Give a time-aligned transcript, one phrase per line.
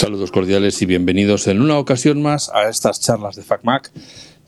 [0.00, 3.92] Saludos cordiales y bienvenidos en una ocasión más a estas charlas de FacMac,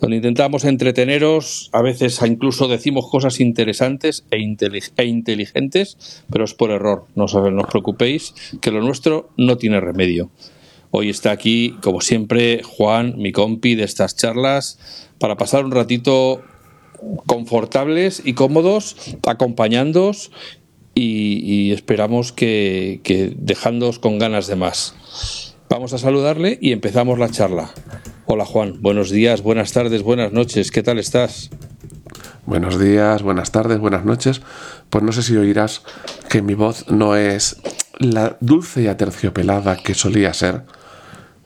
[0.01, 6.71] donde intentamos entreteneros, a veces incluso decimos cosas interesantes e, e inteligentes, pero es por
[6.71, 10.30] error, no os, no os preocupéis, que lo nuestro no tiene remedio.
[10.91, 14.79] Hoy está aquí, como siempre, Juan, mi compi de estas charlas,
[15.19, 16.41] para pasar un ratito
[17.27, 20.31] confortables y cómodos, acompañándoos
[20.95, 24.95] y, esperamos que, que dejándoos con ganas de más.
[25.72, 27.71] Vamos a saludarle y empezamos la charla.
[28.26, 31.48] Hola Juan, buenos días, buenas tardes, buenas noches, ¿qué tal estás?
[32.45, 34.42] Buenos días, buenas tardes, buenas noches.
[34.91, 35.83] Pues no sé si oirás
[36.28, 37.56] que mi voz no es
[37.98, 40.64] la dulce y aterciopelada que solía ser.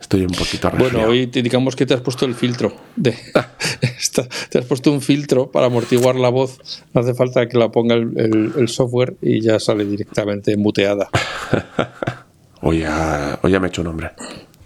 [0.00, 2.74] Estoy un poquito Bueno, hoy digamos que te has puesto el filtro.
[2.96, 3.12] De,
[4.50, 6.58] te has puesto un filtro para amortiguar la voz.
[6.92, 11.08] No hace falta que la ponga el software y ya sale directamente muteada.
[12.62, 14.10] Hoy ya, hoy ya me he hecho un hombre.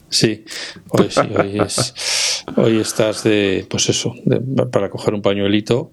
[0.08, 0.44] Sí,
[0.88, 4.14] hoy sí, hoy, es, hoy estás de, pues eso,
[4.72, 5.92] para coger un pañuelito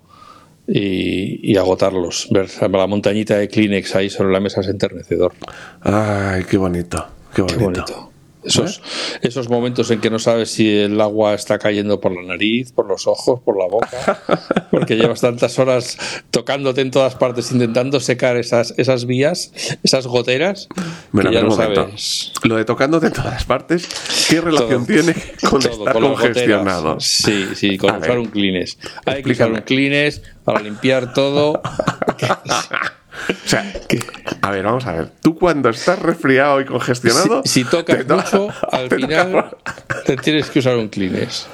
[0.67, 2.27] y, agotarlos.
[2.31, 5.33] Ver la montañita de Kleenex ahí sobre la mesa es enternecedor.
[5.81, 8.11] Ay, qué bonito, qué bonito.
[8.47, 8.81] Esos,
[9.21, 12.87] esos momentos en que no sabes si el agua está cayendo por la nariz, por
[12.87, 14.21] los ojos, por la boca,
[14.71, 15.97] porque llevas tantas horas
[16.31, 19.51] tocándote en todas partes, intentando secar esas, esas vías,
[19.83, 20.69] esas goteras.
[21.11, 22.31] Bueno, ya sabes.
[22.43, 23.87] Lo de tocándote en todas partes,
[24.29, 25.13] ¿qué relación tiene
[25.49, 26.99] con estar congestionado?
[26.99, 28.77] Sí, sí, con usar un clines.
[29.05, 31.61] Hay que usar un clines para limpiar todo.
[33.29, 33.73] O sea,
[34.41, 35.11] a ver, vamos a ver.
[35.21, 37.41] Tú cuando estás resfriado y congestionado.
[37.45, 39.57] Si, tocas mucho, al final
[40.05, 41.47] te tienes que usar un Kleenex.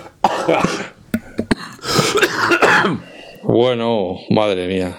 [3.43, 4.97] bueno, madre mía.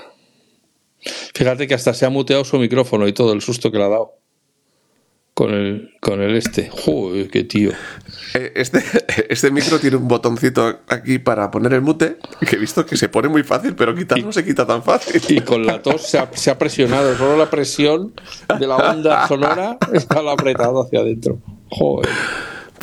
[1.34, 3.89] Fíjate que hasta se ha muteado su micrófono y todo el susto que le ha
[3.89, 4.23] dado
[5.35, 6.70] con el, con el este.
[6.70, 7.73] Joder, qué tío.
[8.35, 8.83] Eh, este,
[9.29, 13.08] este micro tiene un botoncito aquí para poner el mute, que he visto que se
[13.08, 15.20] pone muy fácil, pero quitar no se quita tan fácil.
[15.29, 18.14] Y con la tos se ha, se ha presionado, solo la presión
[18.58, 21.39] de la onda sonora está apretado hacia adentro.
[21.69, 22.08] Joder.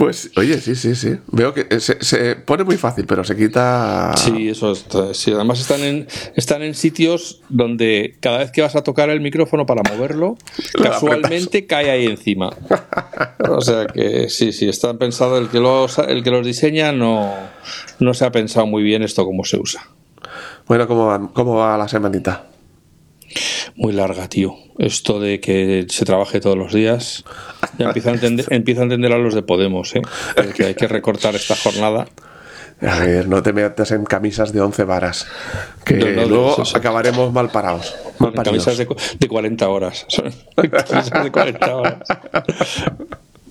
[0.02, 1.18] Pues, oye, sí, sí, sí.
[1.28, 4.12] Veo que se, pone muy fácil, pero se quita.
[4.18, 4.74] Sí, eso
[5.14, 5.32] sí.
[5.32, 9.68] Además están en, están en sitios donde cada vez que vas a tocar el micrófono
[9.68, 10.38] para moverlo,
[10.82, 12.50] casualmente cae ahí encima.
[13.48, 15.38] O sea que sí, sí, está pensado.
[15.38, 17.36] El que los, el que los diseña no,
[18.00, 19.88] no se ha pensado muy bien esto cómo se usa.
[20.66, 22.48] Bueno, ¿cómo va, cómo va la semanita?
[23.76, 24.56] Muy larga, tío.
[24.78, 27.24] Esto de que se trabaje todos los días,
[27.78, 30.02] ya empieza a entender, empieza a, entender a los de Podemos, ¿eh?
[30.56, 32.08] que hay que recortar esta jornada.
[32.82, 35.28] A ver, no te metas en camisas de 11 varas,
[35.86, 37.96] que luego acabaremos mal parados.
[38.18, 38.88] Mal camisas de,
[39.20, 40.08] de 40 horas.
[40.56, 42.00] camisas de 40 horas.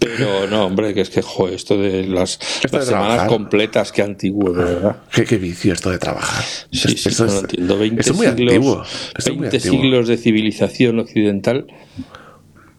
[0.01, 2.39] Pero no, hombre, que es que, joder, esto de las,
[2.71, 4.97] semanas completas, qué antiguo, de verdad.
[5.13, 6.43] Qué, vicio esto de trabajar.
[6.73, 7.79] Sí, sí, no entiendo.
[7.79, 11.67] 20 siglos, 20 siglos de civilización occidental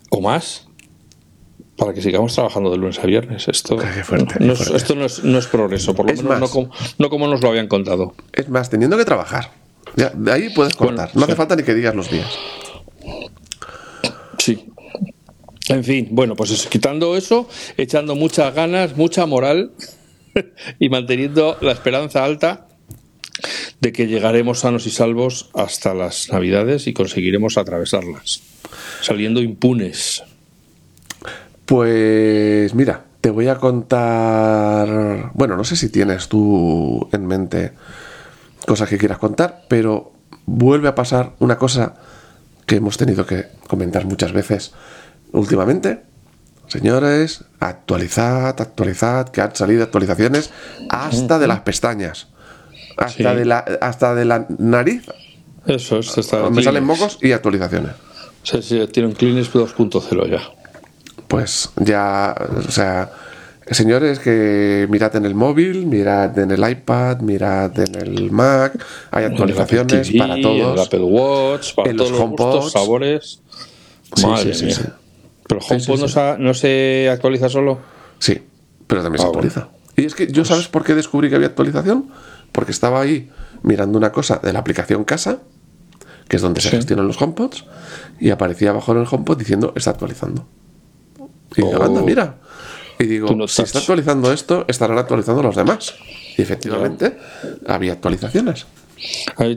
[0.10, 0.68] o más
[1.78, 3.48] para que sigamos trabajando de lunes a viernes.
[3.48, 3.78] Esto,
[4.40, 7.28] no, Es, esto no es, no es, progreso, por lo menos no, como, no como
[7.28, 8.16] nos lo habían contado.
[8.34, 9.52] Es más, teniendo que trabajar.
[9.96, 11.12] de ahí puedes cortar.
[11.14, 12.28] no hace falta ni que digas los días.
[15.72, 19.72] En fin, bueno, pues quitando eso, echando muchas ganas, mucha moral
[20.80, 22.68] y manteniendo la esperanza alta
[23.80, 28.42] de que llegaremos sanos y salvos hasta las Navidades y conseguiremos atravesarlas,
[29.02, 30.24] saliendo impunes.
[31.66, 37.72] Pues mira, te voy a contar, bueno, no sé si tienes tú en mente
[38.68, 40.12] cosas que quieras contar, pero
[40.46, 41.96] vuelve a pasar una cosa
[42.66, 44.74] que hemos tenido que comentar muchas veces
[45.32, 46.04] últimamente.
[46.68, 50.52] Señores, actualizad, actualizad, que han salido actualizaciones
[50.90, 52.28] hasta de las pestañas.
[52.98, 55.04] Hasta, de, la, hasta de la nariz.
[55.66, 57.92] Eso es, está Me salen mocos y actualizaciones.
[58.44, 60.42] Sí, sí, tiene un Kleenex 2.0 ya.
[61.28, 62.36] Pues ya,
[62.68, 63.12] o sea,
[63.70, 68.74] señores, que mirad en el móvil, mirad en el iPad, mirad en el Mac,
[69.12, 70.56] hay actualizaciones para todos.
[70.56, 73.42] En el Apple Watch, para todos los gustos, sabores.
[74.22, 75.01] Madre mía.
[75.52, 77.80] ¿Pero HomePod no, se actualiza solo?
[78.20, 78.42] Sí,
[78.88, 79.68] pero también se ah, actualiza.
[79.98, 82.10] Y es que yo, pues ¿sabes por qué descubrí que había actualización?
[82.54, 83.30] Porque estaba ahí
[83.62, 85.40] mirando una cosa de la aplicación Casa,
[86.30, 87.66] que es donde se gestionan los HomePods,
[88.18, 90.48] y aparecía abajo en el HomePod diciendo está actualizando.
[91.58, 92.06] Y anda, oh.
[92.06, 92.36] mira.
[92.98, 95.96] Y digo, si está actualizando esto, estarán actualizando los demás.
[96.38, 97.18] Y efectivamente,
[97.68, 98.68] había actualizaciones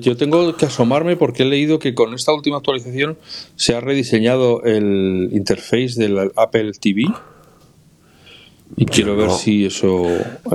[0.01, 3.19] yo tengo que asomarme porque he leído que con esta última actualización
[3.57, 7.05] se ha rediseñado el interface del Apple TV.
[8.77, 9.37] Y quiero ver no.
[9.37, 10.05] si eso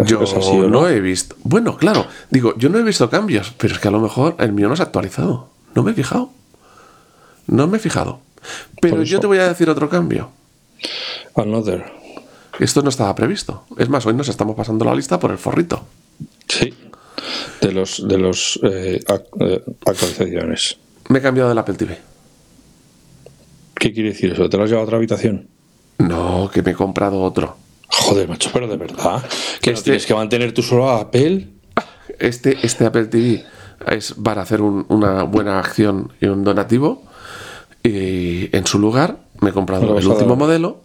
[0.05, 0.89] Yo es así no no.
[0.89, 1.35] he visto.
[1.43, 4.51] Bueno, claro, digo, yo no he visto cambios, pero es que a lo mejor el
[4.51, 5.49] mío no se ha actualizado.
[5.75, 6.31] No me he fijado.
[7.47, 8.19] No me he fijado.
[8.81, 10.31] Pero yo te voy a decir otro cambio.
[11.35, 11.85] Another.
[12.59, 13.63] Esto no estaba previsto.
[13.77, 15.85] Es más, hoy nos estamos pasando la lista por el forrito.
[16.47, 16.73] Sí.
[17.61, 18.99] De los de los eh,
[19.39, 20.77] eh, actualizaciones.
[21.09, 21.97] Me he cambiado del Apple TV.
[23.75, 24.49] ¿Qué quiere decir eso?
[24.49, 25.47] ¿Te lo has llevado a otra habitación?
[25.97, 27.57] No, que me he comprado otro.
[27.89, 29.23] Joder, macho, pero de verdad.
[29.61, 31.47] ¿Que no Este- tienes que mantener tú solo a Apple?
[32.19, 33.43] Este, este Apple TV
[33.87, 37.03] es para hacer un- una buena acción y un donativo.
[37.83, 40.81] Y en su lugar me he comprado el último modelo.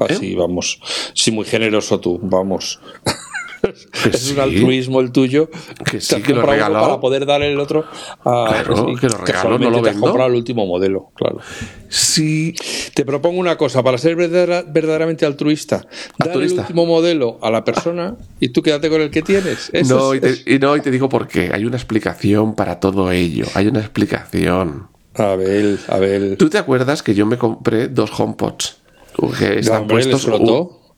[0.00, 0.80] Así, vamos.
[1.14, 2.80] Sí, muy generoso tú, vamos.
[3.62, 4.34] Es sí.
[4.34, 5.48] un altruismo el tuyo.
[5.90, 6.86] Que sí, que lo regalado.
[6.86, 7.84] Para poder dar el otro
[8.24, 8.46] a.
[8.48, 10.06] Claro, que lo casualmente no lo te has vendo.
[10.06, 11.38] comprado el último modelo, claro.
[11.88, 12.54] Sí,
[12.94, 15.86] Te propongo una cosa, para ser verdadera- verdaderamente altruista,
[16.18, 19.70] dar el último modelo a la persona y tú quédate con el que tienes.
[19.72, 21.50] Eso no, es- y te, y no, y te digo por qué.
[21.52, 23.46] Hay una explicación para todo ello.
[23.54, 24.88] Hay una explicación.
[25.14, 26.36] Abel, Abel.
[26.38, 28.78] ¿Tú te acuerdas que yo me compré dos HomePods?
[29.38, 30.30] Que están Hombre, ¿El puestos.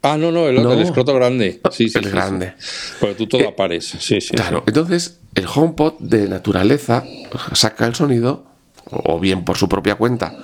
[0.03, 0.73] Ah, no, no, el, No.
[0.73, 1.61] el escroto grande.
[1.73, 2.55] Sí, sí, El sí, grande.
[2.59, 2.93] sí.
[3.01, 3.85] Pero tú todo apares.
[3.99, 4.35] Sí, sí.
[4.35, 7.05] Claro, entonces el HomePod de naturaleza
[7.53, 8.45] saca el sonido,
[8.91, 10.35] o bien por su propia cuenta,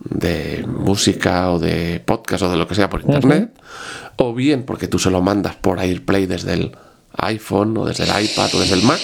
[0.00, 3.50] de música o de podcast o de lo que sea por internet,
[4.16, 6.72] o bien porque tú se lo mandas por AirPlay desde el
[7.18, 9.00] iPhone o desde el iPad o desde el Mac,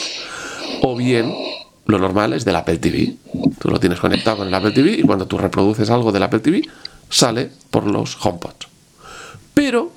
[0.83, 1.33] o bien
[1.87, 3.15] lo normal es del Apple TV.
[3.61, 6.41] Tú lo tienes conectado con el Apple TV y cuando tú reproduces algo del Apple
[6.41, 6.63] TV
[7.11, 8.67] sale por los HomePods.
[9.55, 9.93] Pero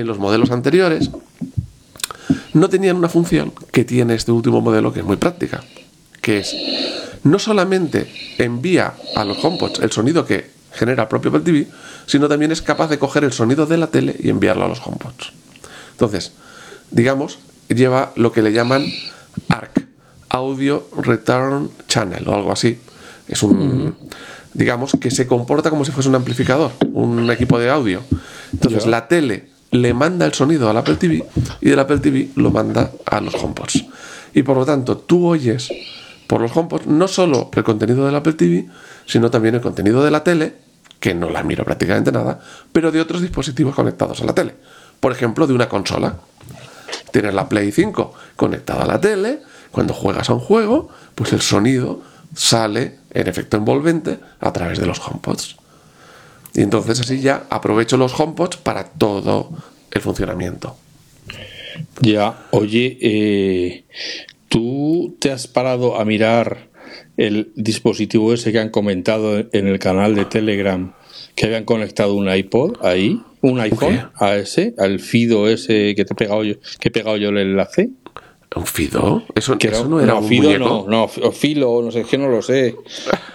[0.00, 1.10] en los modelos anteriores
[2.54, 5.62] no tenían una función que tiene este último modelo que es muy práctica,
[6.20, 6.56] que es
[7.24, 11.66] no solamente envía a los HomePods el sonido que genera el propio Apple TV,
[12.06, 14.80] sino también es capaz de coger el sonido de la tele y enviarlo a los
[14.84, 15.32] HomePods.
[15.92, 16.32] Entonces,
[16.90, 18.86] digamos, lleva lo que le llaman
[19.48, 19.86] ARC,
[20.28, 22.78] Audio Return Channel o algo así.
[23.26, 23.94] Es un,
[24.54, 28.02] digamos, que se comporta como si fuese un amplificador, un equipo de audio.
[28.52, 31.24] Entonces, la tele le manda el sonido al Apple TV
[31.60, 33.84] y del Apple TV lo manda a los HomePods.
[34.34, 35.70] Y por lo tanto, tú oyes
[36.26, 38.68] por los HomePods no solo el contenido del Apple TV,
[39.06, 40.54] sino también el contenido de la tele,
[41.00, 42.40] que no la miro prácticamente nada,
[42.72, 44.54] pero de otros dispositivos conectados a la tele.
[45.00, 46.16] Por ejemplo, de una consola.
[47.10, 51.40] Tienes la Play 5 conectada a la tele, cuando juegas a un juego, pues el
[51.40, 52.02] sonido
[52.34, 55.56] sale en efecto envolvente a través de los HomePods.
[56.58, 59.50] Y entonces así ya aprovecho los HomePods para todo
[59.92, 60.76] el funcionamiento.
[62.00, 63.84] Ya, oye, eh,
[64.48, 66.66] ¿tú te has parado a mirar
[67.16, 70.94] el dispositivo ese que han comentado en el canal de Telegram
[71.36, 76.12] que habían conectado un iPod ahí, un iPhone a ese, al Fido ese que te
[76.14, 77.90] he pegado yo, que he pegado yo el enlace?
[78.56, 79.22] ¿Un Fido?
[79.34, 80.86] Eso, Que eso no era un Fido muñeco.
[80.88, 82.74] no, no, Filo, no sé, es que no lo sé.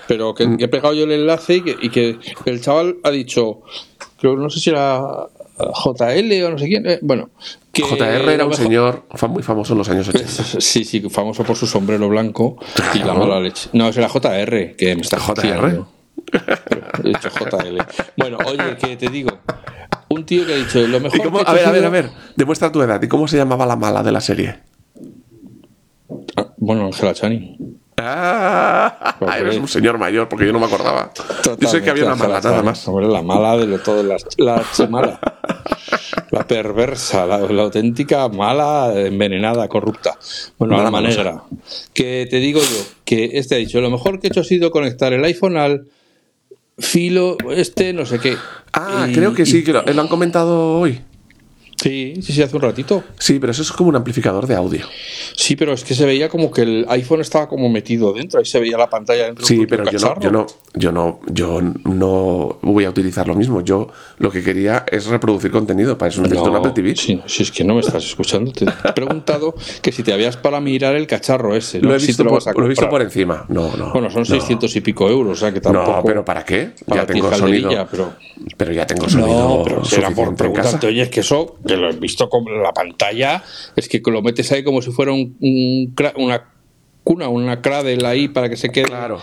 [0.08, 3.12] Pero que, que he pegado yo el enlace y que, y que el chaval ha
[3.12, 3.62] dicho,
[4.20, 5.02] creo, no sé si era
[5.58, 7.30] JL o no sé quién, eh, bueno.
[7.72, 10.28] Que JR era un señor muy famoso en los años 80.
[10.60, 12.58] Sí, sí, famoso por su sombrero blanco
[12.94, 13.70] y la mala leche.
[13.74, 15.84] No, es la JR, que me está JR.
[17.04, 17.78] He dicho JL.
[18.18, 19.30] Bueno, oye, que te digo,
[20.10, 21.90] un tío que ha dicho lo mejor ¿Y cómo- que a ver, a ver, a
[21.90, 23.02] ver, demuestra tu edad.
[23.02, 24.60] ¿Y cómo se llamaba la mala de la serie?
[26.36, 27.80] Ah, Bueno, Angela Channing.
[27.98, 31.12] Ah, eres un señor mayor, porque yo no me acordaba.
[31.60, 32.88] Yo sé que había una Totalmente, mala, nada más.
[32.88, 35.20] Hombre, la mala de lo todo, la, la chimala.
[36.32, 40.18] La perversa, la, la auténtica mala, envenenada, corrupta.
[40.58, 41.18] Bueno, manosa.
[41.24, 41.44] negra.
[41.94, 44.72] Que te digo yo, que este ha dicho, lo mejor que he hecho ha sido
[44.72, 45.88] conectar el iPhone al
[46.80, 48.36] filo, este, no sé qué.
[48.74, 51.02] Ah, Y- creo que sí, que lo, lo han comentado hoy.
[51.84, 53.04] Sí, sí, sí, hace un ratito.
[53.20, 54.86] Sí, pero eso es como un amplificador de audio.
[55.36, 58.46] Sí, pero es que se veía como que el iPhone estaba como metido dentro, ahí
[58.46, 59.46] se veía la pantalla dentro.
[59.46, 63.60] Sí, pero yo no, yo no, yo no, yo no voy a utilizar lo mismo.
[63.62, 65.98] Yo lo que quería es reproducir contenido.
[65.98, 66.96] Para eso necesito un Apple TV.
[66.96, 70.38] sí, si es que no me estás escuchando, te he preguntado que si te habías
[70.38, 71.82] para mirar el cacharro ese.
[71.82, 72.90] Lo he visto, lo por, vas a lo he visto comprar.
[72.92, 73.46] por encima.
[73.50, 73.92] No, no.
[73.92, 74.26] Bueno, son no.
[74.26, 75.98] 600 y pico euros, o sea que tampoco.
[75.98, 76.72] No, pero ¿para qué?
[76.88, 77.88] para ya tengo sonido.
[77.92, 78.14] pero-
[78.58, 81.94] Pero ya tengo sonido No, pero será por preguntarte, oye, es que eso, lo he
[81.94, 83.44] visto con la pantalla,
[83.76, 86.44] es que lo metes ahí como si fuera un, un una
[87.04, 89.20] cuna, una cradle ahí para que se quede Claro.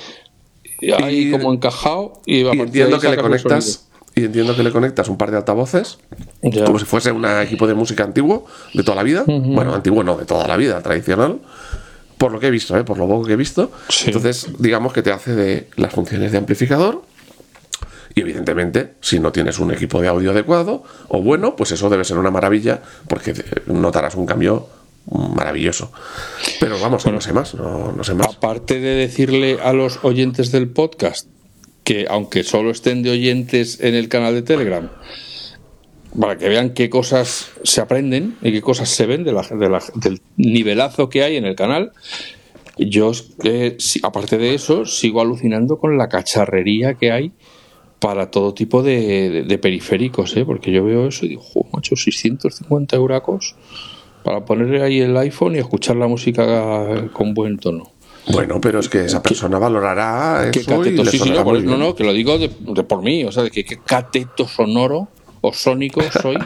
[1.03, 3.87] ahí Y- como encajado y, Y entiendo que le conectas.
[4.17, 5.99] Y entiendo que le conectas un par de altavoces,
[6.67, 9.25] como si fuese un equipo de música antiguo, de toda la vida.
[9.27, 11.39] Bueno, antiguo no, de toda la vida, tradicional.
[12.19, 12.85] Por lo que he visto, ¿eh?
[12.85, 13.71] por lo poco que he visto.
[13.89, 14.07] Sí.
[14.09, 17.03] Entonces, digamos que te hace de las funciones de amplificador.
[18.15, 22.05] Y evidentemente si no tienes un equipo de audio adecuado o bueno, pues eso debe
[22.05, 23.35] ser una maravilla porque
[23.67, 24.69] notarás un cambio
[25.11, 25.93] maravilloso.
[26.59, 28.37] Pero vamos, no sé más, no, no sé más.
[28.37, 31.29] Aparte de decirle a los oyentes del podcast
[31.85, 34.91] que aunque solo estén de oyentes en el canal de Telegram,
[36.19, 40.21] para que vean qué cosas se aprenden y qué cosas se ven de la, del
[40.37, 41.93] nivelazo que hay en el canal.
[42.77, 43.13] Yo,
[43.45, 47.33] eh, aparte de eso, sigo alucinando con la cacharrería que hay
[48.01, 50.45] para todo tipo de, periféricos, ¿eh?
[50.45, 51.43] porque yo veo eso y digo,
[51.73, 53.55] macho, 650 euracos
[54.25, 57.93] para ponerle ahí el iPhone y escuchar la música con buen tono.
[58.33, 62.49] Bueno, pero es que esa persona valorará eso y no, no, que lo digo de,
[62.49, 65.09] por mí, o sea, de que qué cateto sonoro
[65.41, 66.37] o sónico soy,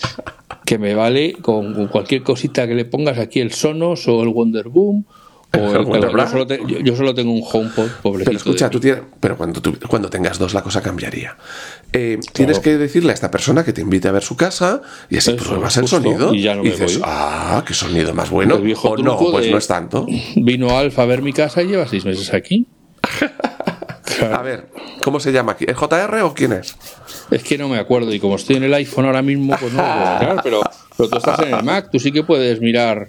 [0.64, 4.68] que me vale con cualquier cosita que le pongas aquí el Sonos o el Wonder
[4.68, 5.06] Boom
[5.52, 8.30] yo, solo tengo un HomePod, pobrecito.
[8.30, 11.36] Pero escucha, tú tienes, pero cuando, cuando tengas dos la cosa cambiaría.
[11.92, 15.16] Eh, tienes que decirle a esta persona que te invite a ver su casa y
[15.16, 18.56] así pruebas el sonido y, ya no dices, ah, qué sonido más bueno.
[18.56, 20.06] o no, pues no es tanto.
[20.36, 22.66] Vino Alfa a ver mi casa y lleva seis meses aquí.
[24.20, 24.68] A ver,
[25.02, 25.64] ¿cómo se llama aquí?
[25.68, 26.74] ¿Es JR o quién es?
[27.30, 29.82] Es que no me acuerdo y como estoy en el iPhone ahora mismo, pues no
[29.82, 30.60] lo puedo pero,
[30.98, 33.08] pero tú estás en el Mac, tú sí que puedes mirar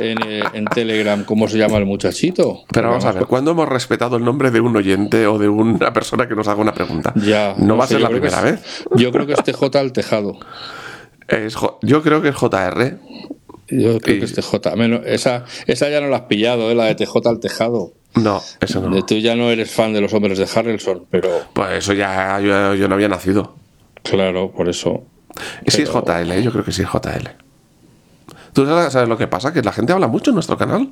[0.00, 0.42] en, eh,
[0.74, 2.62] Telegram cómo se llama el muchachito.
[2.72, 5.92] Pero vamos a ver, ¿cuándo hemos respetado el nombre de un oyente o de una
[5.92, 7.12] persona que nos haga una pregunta?
[7.16, 7.54] Ya.
[7.58, 8.84] No, va a ser la primera vez.
[8.96, 10.38] Yo creo que es TJ al tejado.
[11.28, 12.98] Es, yo creo que es JR.
[13.68, 14.54] Yo creo que es TJ.
[15.04, 16.74] esa, esa ya no la has pillado, ¿eh?
[16.74, 17.92] la de TJ al tejado.
[18.14, 19.04] No, eso no.
[19.04, 21.28] Tú ya no eres fan de los hombres de Harrelson, pero.
[21.52, 23.54] Pues eso ya yo, no había nacido.
[24.02, 25.04] Claro, por eso.
[25.64, 27.28] Y sí es JL, yo creo que sí es JL.
[28.52, 29.52] ¿Tú sabes lo que pasa?
[29.52, 30.90] Que la gente habla mucho en nuestro canal.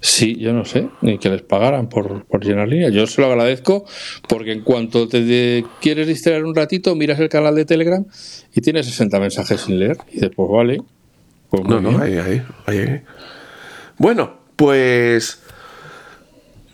[0.00, 2.88] Sí, yo no sé, ni que les pagaran por, por llenar línea.
[2.88, 3.84] Yo se lo agradezco
[4.28, 8.04] porque en cuanto te quieres distraer un ratito, miras el canal de Telegram
[8.52, 9.98] y tienes 60 mensajes sin leer.
[10.12, 10.82] Y después, vale.
[11.50, 13.02] Pues no, no, ahí, ahí, ahí.
[13.98, 15.40] Bueno, pues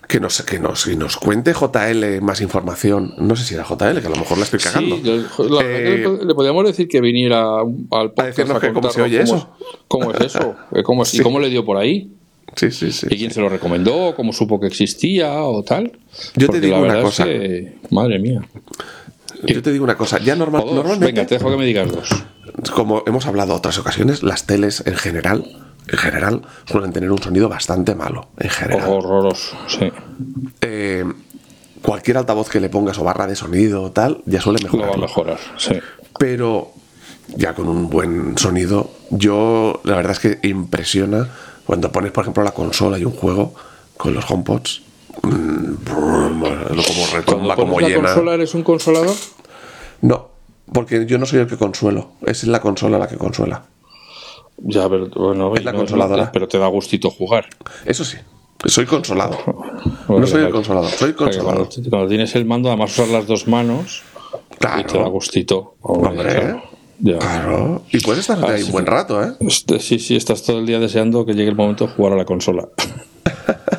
[0.09, 3.15] que nos, que nos, nos cuente JL más información.
[3.19, 4.97] No sé si era JL, que a lo mejor la estoy cagando.
[4.97, 9.57] Eh, le podríamos decir que viniera al podcast a, decirnos cómo se oye eso.
[9.89, 12.13] cómo es eso, cómo, y cómo le dio por ahí.
[12.55, 13.09] Sí, sí, sí.
[13.11, 14.15] ¿Y quién se lo recomendó?
[14.15, 15.93] ¿Cómo supo que existía o tal?
[16.37, 17.27] Yo te digo una cosa.
[17.91, 18.47] madre mía.
[19.43, 20.19] Yo te digo una cosa.
[20.21, 21.07] Ya normal, normalmente.
[21.07, 22.09] Venga, te dejo que me digas dos.
[22.73, 27.49] Como hemos hablado otras ocasiones, las teles en general en general suelen tener un sonido
[27.49, 28.89] bastante malo, en general.
[28.89, 29.91] Horroroso, sí.
[30.61, 31.05] Eh,
[31.83, 34.91] cualquier altavoz que le pongas o barra de sonido o tal, ya suele mejorar.
[34.91, 35.79] va a mejorar, sí.
[36.19, 36.73] Pero
[37.37, 41.29] ya con un buen sonido, yo la verdad es que impresiona
[41.65, 43.55] cuando pones, por ejemplo, la consola y un juego
[43.97, 44.83] con los HomePods.
[45.23, 48.03] Mm, como retumba, como la llena.
[48.09, 49.15] consola eres un consolador?
[50.03, 50.29] No,
[50.73, 53.65] porque yo no soy el que consuelo, es la consola la que consuela.
[54.59, 56.33] Ya, pero bueno, es la consoladora.
[56.33, 57.47] pero te da gustito jugar.
[57.85, 58.17] Eso sí.
[58.65, 59.39] Soy consolado.
[60.09, 61.69] no soy el consolador, soy consolado.
[61.91, 64.03] Cuando, tienes el mando, además usar las dos manos
[64.59, 64.81] claro.
[64.81, 65.75] y te da gustito.
[65.83, 66.63] Hombre,
[67.03, 67.83] claro.
[67.93, 69.35] Y puedes estar ahí un buen rato, ¿eh?
[69.41, 72.17] Este, sí, sí, estás todo el día deseando que llegue el momento de jugar a
[72.17, 72.69] la consola.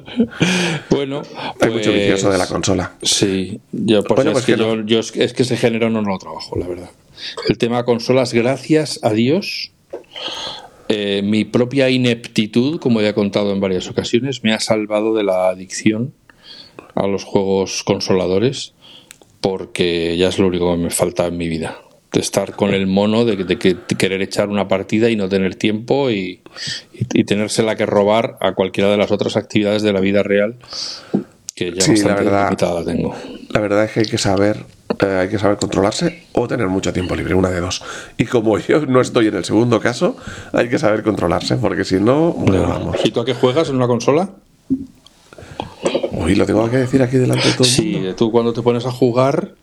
[0.90, 1.22] bueno,
[1.60, 2.92] hay mucho pues, vicioso de la consola.
[3.02, 6.90] Sí, yo, pues es, que yo, es que ese género no lo trabajo, la verdad.
[7.48, 9.72] El tema consolas, gracias a Dios,
[10.88, 15.24] eh, mi propia ineptitud, como ya he contado en varias ocasiones, me ha salvado de
[15.24, 16.12] la adicción
[16.94, 18.74] a los juegos consoladores,
[19.40, 21.78] porque ya es lo único que me falta en mi vida.
[22.12, 23.58] De estar con el mono, de,
[23.98, 26.42] querer echar una partida y no tener tiempo y,
[27.14, 30.56] y, tenérsela que robar a cualquiera de las otras actividades de la vida real
[31.54, 33.14] que ya sí, la verdad, la tengo.
[33.50, 34.64] La verdad es que hay que saber
[35.00, 37.82] eh, hay que saber controlarse o tener mucho tiempo libre, una de dos.
[38.16, 40.16] Y como yo no estoy en el segundo caso,
[40.52, 42.96] hay que saber controlarse, porque si no, vamos.
[43.04, 44.30] ¿Y tú a qué juegas en una consola?
[46.12, 47.64] Uy, lo tengo que decir aquí delante de todo.
[47.64, 49.54] Sí, tú cuando te pones a jugar,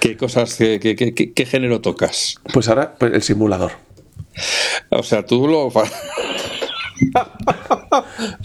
[0.00, 2.36] ¿qué cosas, qué, qué, género tocas?
[2.52, 3.72] Pues ahora pues el simulador.
[4.90, 5.72] O sea, tú lo o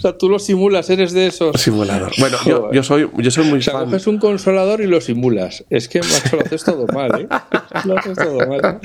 [0.00, 1.60] sea, tú lo simulas, eres de esos.
[1.60, 2.12] Simulador.
[2.18, 2.38] Bueno,
[2.72, 3.86] yo, soy, yo soy muy o sea, fan.
[3.86, 5.64] coges un consolador y lo simulas.
[5.70, 7.28] Es que, macho, lo haces todo mal, ¿eh?
[7.84, 8.80] Lo haces todo mal.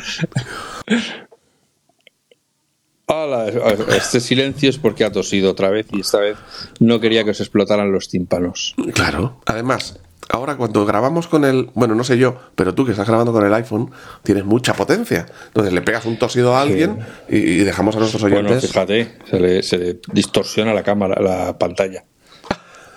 [3.96, 6.38] este silencio es porque ha tosido otra vez y esta vez
[6.80, 8.76] no quería que se explotaran los tímpanos.
[8.94, 9.42] Claro.
[9.46, 10.00] Además,
[10.32, 13.46] ahora cuando grabamos con el, bueno, no sé yo, pero tú que estás grabando con
[13.46, 13.92] el iPhone,
[14.24, 15.26] tienes mucha potencia.
[15.48, 18.72] Entonces le pegas un tosido a alguien y, dejamos a nuestros oyentes.
[18.74, 19.18] Bueno, fíjate,
[19.64, 22.04] se le, distorsiona la cámara, la pantalla.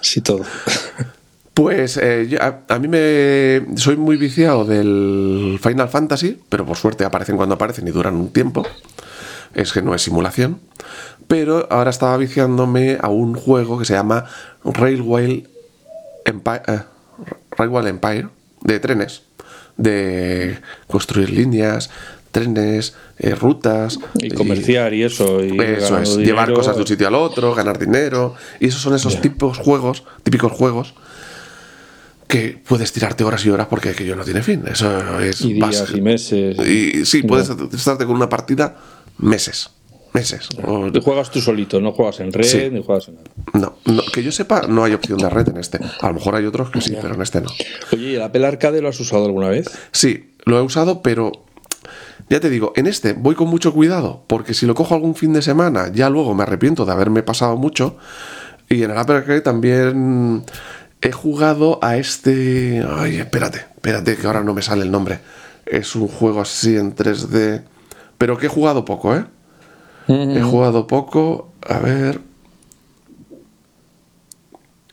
[0.00, 0.42] Sí, todo.
[1.54, 3.76] Pues eh, yo- a, a mí me.
[3.76, 8.32] Soy muy viciado del Final Fantasy, pero por suerte aparecen cuando aparecen y duran un
[8.32, 8.66] tiempo.
[9.54, 10.60] Es que no es simulación.
[11.28, 14.26] Pero ahora estaba viciándome a un juego que se llama
[14.64, 15.46] Railway
[16.24, 16.80] Empire, eh,
[17.56, 18.28] Railway Empire
[18.62, 19.22] de trenes.
[19.76, 21.90] De construir líneas,
[22.30, 23.98] trenes, eh, rutas.
[24.14, 25.42] Y comerciar y eso.
[25.44, 28.34] Y Eso es, llevar cosas de un sitio al otro, ganar dinero.
[28.60, 30.94] Y esos son esos tipos juegos, típicos juegos,
[32.28, 34.64] que puedes tirarte horas y horas porque aquello no tiene fin.
[34.70, 35.40] Eso es.
[35.42, 36.56] Y días vas- y meses.
[36.66, 38.76] y sí, puedes estarte con una partida
[39.18, 39.70] meses.
[40.14, 40.48] Meses.
[40.64, 42.68] O- Tú juegas tú solito, no juegas en red Sí.
[42.70, 43.26] ni juegas en nada.
[43.52, 45.80] no, no, que yo sepa, no hay opción de red en este.
[46.00, 47.50] A lo mejor hay otros que sí, pero en este no.
[47.92, 49.68] Oye, ¿y el Apple Arcade lo has usado alguna vez?
[49.90, 51.32] Sí, lo he usado, pero
[52.30, 55.32] ya te digo, en este voy con mucho cuidado, porque si lo cojo algún fin
[55.32, 57.96] de semana, ya luego me arrepiento de haberme pasado mucho.
[58.68, 60.44] Y en el Apple Arcade también
[61.02, 62.84] he jugado a este.
[62.88, 65.18] Ay, espérate, espérate, que ahora no me sale el nombre.
[65.66, 67.62] Es un juego así en 3D,
[68.16, 69.24] pero que he jugado poco, ¿eh?
[70.08, 71.52] He jugado poco.
[71.66, 72.20] A ver.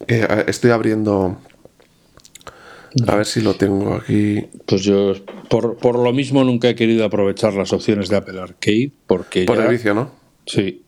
[0.07, 1.37] Eh, estoy abriendo.
[3.07, 4.47] A ver si lo tengo aquí.
[4.65, 5.13] Pues yo,
[5.49, 8.91] por, por lo mismo, nunca he querido aprovechar las opciones de Apple Arcade.
[9.07, 10.19] Porque Por ya- el vicio, ¿no?
[10.47, 10.81] Sí,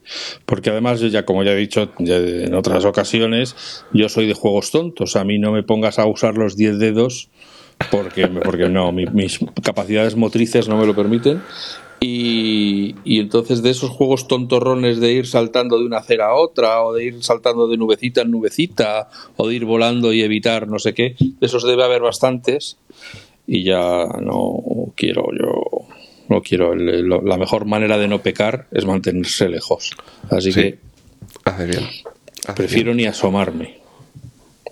[0.47, 3.55] porque además yo ya, como ya he dicho ya en otras ocasiones,
[3.93, 5.15] yo soy de juegos tontos.
[5.15, 7.29] A mí no me pongas a usar los 10 dedos
[7.91, 11.43] porque, porque no, mi- mis capacidades motrices no me lo permiten.
[12.05, 16.83] Y, y entonces de esos juegos tontorrones de ir saltando de una acera a otra,
[16.83, 20.79] o de ir saltando de nubecita en nubecita, o de ir volando y evitar no
[20.79, 22.77] sé qué, de esos debe haber bastantes.
[23.47, 25.87] Y ya no quiero yo,
[26.29, 26.73] no quiero.
[26.73, 29.91] el- lo- la mejor manera de no pecar es mantenerse lejos.
[30.29, 30.61] Así Sí.
[30.61, 30.79] que
[31.45, 31.83] Hace bien.
[32.45, 33.79] Hace prefiero ni asomarme.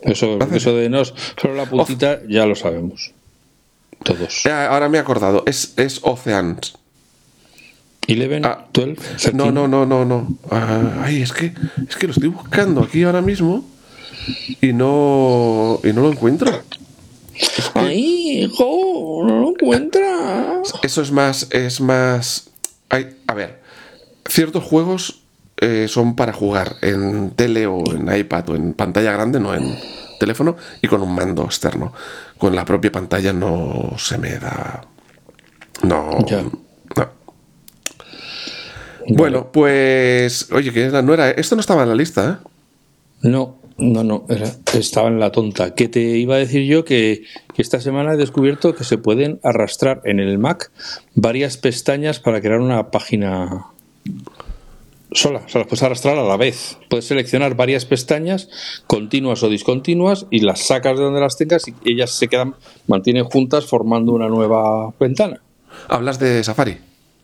[0.02, 3.12] Eso, eso de no, solo la puntita ya lo sabemos.
[4.02, 4.44] Todos.
[4.46, 5.44] Ahora me he acordado.
[5.46, 6.76] Es, es Oceans.
[8.08, 9.32] 11, Ah, 12, 13.
[9.32, 10.28] No, no, no, no, no.
[10.50, 11.52] Ah, ay, es que,
[11.88, 13.64] es que lo estoy buscando aquí ahora mismo
[14.60, 16.50] y no, y no lo encuentro.
[17.74, 19.22] ¡Ay, hijo!
[19.24, 20.74] No lo encuentras.
[20.82, 22.50] Eso es más, es más.
[22.88, 23.60] Hay, a ver,
[24.28, 25.22] ciertos juegos
[25.58, 29.78] eh, son para jugar en tele o en iPad o en pantalla grande, no en
[30.18, 31.92] teléfono, y con un mando externo.
[32.36, 34.84] Con la propia pantalla no se me da.
[35.82, 36.24] No.
[36.26, 36.44] Ya.
[39.08, 39.16] No.
[39.16, 40.50] Bueno, pues.
[40.52, 41.30] Oye, que no era.
[41.30, 42.48] Esto no estaba en la lista, ¿eh?
[43.22, 45.74] No, no, no, era- estaba en la tonta.
[45.74, 49.38] Que te iba a decir yo que, que esta semana he descubierto que se pueden
[49.42, 50.70] arrastrar en el Mac
[51.14, 53.66] varias pestañas para crear una página
[55.12, 55.42] sola.
[55.44, 56.78] O sea, las puedes arrastrar a la vez.
[56.88, 58.48] Puedes seleccionar varias pestañas,
[58.86, 62.54] continuas o discontinuas, y las sacas de donde las tengas y ellas se quedan,
[62.88, 65.40] mantienen juntas formando una nueva ventana.
[65.88, 66.78] Hablas de Safari.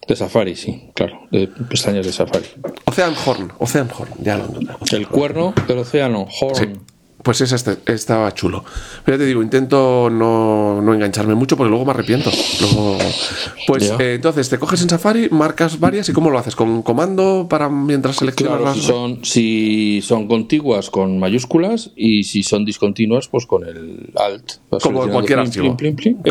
[0.08, 2.46] De Safari, sí, claro, de pestañas de Safari.
[2.86, 3.52] Ocean Horn.
[3.58, 4.74] Ocean Horn, ya lo encontré.
[4.96, 6.54] El cuerno del océano, Horn.
[6.56, 6.72] Sí.
[7.22, 8.64] Pues es este, estaba chulo.
[9.04, 12.30] Pero ya te digo, intento no, no engancharme mucho porque luego me arrepiento.
[12.60, 12.96] Luego,
[13.66, 16.54] pues eh, entonces te coges en Safari, marcas varias y ¿cómo lo haces?
[16.54, 22.22] ¿Con comando para mientras seleccionas Claro, las- si son, si son contiguas con mayúsculas y
[22.22, 24.52] si son discontinuas, pues con el alt.
[24.80, 25.64] Como cualquier archivo.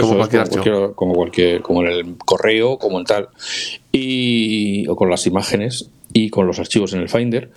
[0.02, 3.28] Como cualquier- como cualquier, como en el correo, como en tal.
[3.91, 7.52] Y, o con las imágenes y con los archivos en el Finder.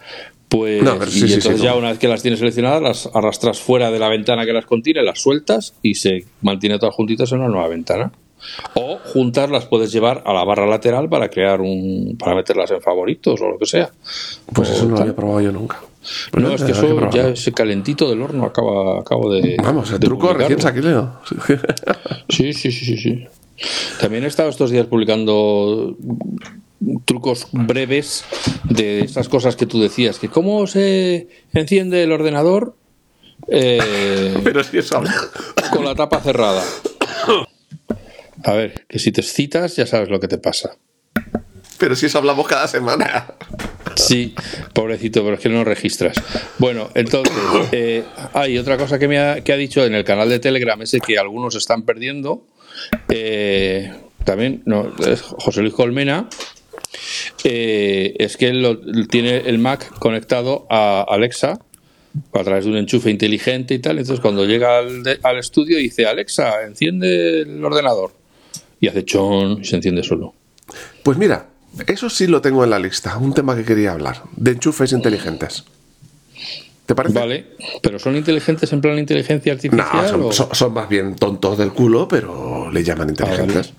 [0.51, 1.65] Pues, No, pero sí, y sí, sí, entonces no.
[1.65, 4.67] ya una vez que las tienes seleccionadas, las arrastras fuera de la ventana que las
[4.67, 8.11] contiene, las sueltas y se mantiene todas juntitas en una nueva ventana.
[8.75, 12.81] O juntas las puedes llevar a la barra lateral para crear un, para meterlas en
[12.81, 13.91] favoritos o lo que sea.
[14.53, 15.81] Pues O eso no lo había probado yo nunca.
[16.33, 19.57] No, es que eso ya ese calentito del horno acaba, acabo de.
[19.63, 21.21] Vamos, el de truco recién saquileo.
[22.31, 23.27] Sí, sí, sí, sí, sí.
[24.01, 25.95] También he estado estos días publicando
[27.05, 28.25] trucos breves
[28.65, 32.75] de estas cosas que tú decías, que cómo se enciende el ordenador
[33.49, 35.03] eh, Pero si eso
[35.73, 36.63] con la tapa cerrada.
[38.45, 40.77] A ver, que si te excitas ya sabes lo que te pasa.
[41.79, 43.35] Pero si eso hablamos cada semana.
[43.97, 44.35] Sí,
[44.75, 46.17] pobrecito, pero es que no registras.
[46.59, 47.35] Bueno, entonces,
[47.73, 50.81] eh, hay otra cosa que me ha, que ha dicho en el canal de Telegram,
[50.83, 52.47] ese que algunos están perdiendo.
[53.09, 53.93] eh,
[54.25, 54.93] también, no,
[55.39, 56.29] José Luis Colmena.
[57.45, 61.59] Eh, es que él lo- tiene el Mac conectado a Alexa
[62.33, 63.99] a través de un enchufe inteligente y tal.
[63.99, 68.13] Entonces, cuando llega al, de- al estudio, dice: Alexa, enciende el ordenador.
[68.81, 70.35] Y hace chon y se enciende solo.
[71.03, 71.49] Pues mira,
[71.87, 73.17] eso sí lo tengo en la lista.
[73.19, 74.23] Un tema que quería hablar.
[74.37, 75.65] De enchufes inteligentes.
[76.87, 77.15] ¿Te parece?
[77.19, 77.47] Vale,
[77.83, 79.87] pero ¿son inteligentes en plan inteligencia artificial?
[79.95, 83.73] No, son, o- son- son más bien tontos del culo, pero le llaman inteligentes.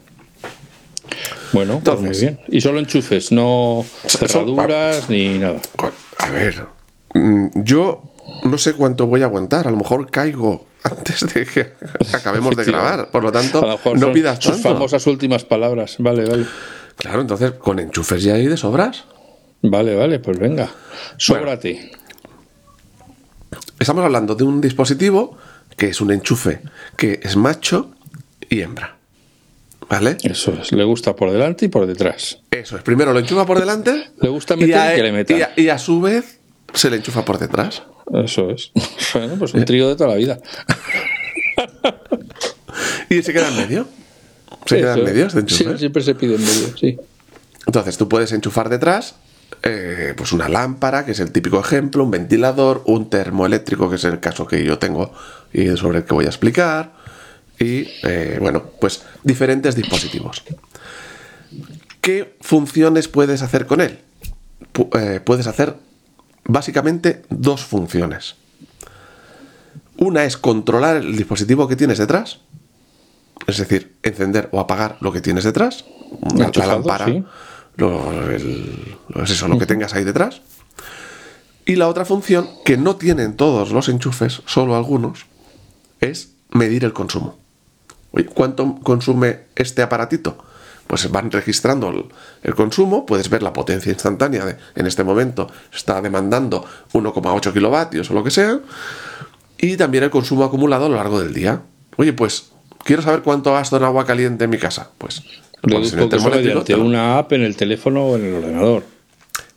[1.53, 2.39] Bueno, pues Entonces- muy bien.
[2.47, 5.59] Y solo enchufes, no cerraduras ni nada.
[6.17, 6.65] A ver,
[7.13, 8.03] mm, yo
[8.43, 9.67] no sé cuánto voy a aguantar.
[9.67, 11.73] A lo mejor caigo antes de que
[12.13, 13.09] acabemos de grabar.
[13.11, 14.69] Por lo A tanto, lo mejor no pidas sus tanto.
[14.69, 15.95] famosas últimas palabras.
[15.99, 16.45] Vale, vale.
[16.97, 19.05] Claro, entonces con enchufes ya hay de sobras.
[19.63, 20.69] Vale, vale, pues venga.
[21.17, 21.91] Sóbrate.
[23.79, 25.37] Estamos hablando de un dispositivo
[25.77, 26.61] que es un enchufe
[26.97, 27.91] que es macho
[28.49, 28.97] y hembra.
[29.91, 30.17] ¿Vale?
[30.23, 30.71] Eso es.
[30.71, 32.39] Le gusta por delante y por detrás.
[32.49, 32.81] Eso es.
[32.83, 34.09] Primero lo enchufa por delante.
[34.19, 35.37] Le gusta y meter a, y que le metan.
[35.37, 36.39] y a- y a su vez
[36.73, 37.83] se le enchufa por detrás.
[38.23, 38.71] Eso es.
[39.13, 40.39] Bueno, pues un trío de toda la vida.
[43.09, 43.87] Y se queda en medio.
[44.65, 45.71] Se queda en medio este enchufe.
[45.73, 46.97] Sí, siempre se pide en medio, sí.
[47.67, 49.15] Entonces tú puedes enchufar detrás
[49.63, 54.03] eh, pues una lámpara, que es el típico ejemplo, un ventilador, un termoeléctrico, que es
[54.05, 55.13] el caso que yo tengo
[55.53, 56.93] y sobre el que voy a explicar,
[57.63, 60.43] y eh, bueno, pues diferentes dispositivos.
[62.01, 63.99] ¿Qué funciones puedes hacer con él?
[64.97, 65.75] Eh, puedes hacer
[66.45, 68.35] básicamente dos funciones.
[69.97, 72.39] Una es controlar el dispositivo que tienes detrás,
[73.45, 75.85] es decir, encender o apagar lo que tienes detrás,
[76.35, 77.23] la, la lámpara, sí.
[77.75, 80.41] lo, el- lo- es eso, lo que tengas ahí detrás.
[81.65, 85.25] Y la otra función, que no tienen todos los enchufes, solo algunos,
[85.99, 87.37] es medir el consumo.
[88.11, 90.37] Oye, ¿cuánto consume este aparatito?
[90.87, 92.05] Pues van registrando el,
[92.43, 98.11] el consumo, puedes ver la potencia instantánea de, en este momento está demandando 1,8 kilovatios
[98.11, 98.59] o lo que sea,
[99.57, 101.61] y también el consumo acumulado a lo largo del día.
[101.95, 102.51] Oye, pues
[102.83, 104.89] quiero saber cuánto gasto en agua caliente en mi casa.
[104.97, 105.21] Pues
[105.63, 108.83] el Deduzco que mediante una app en el teléfono o en el ordenador.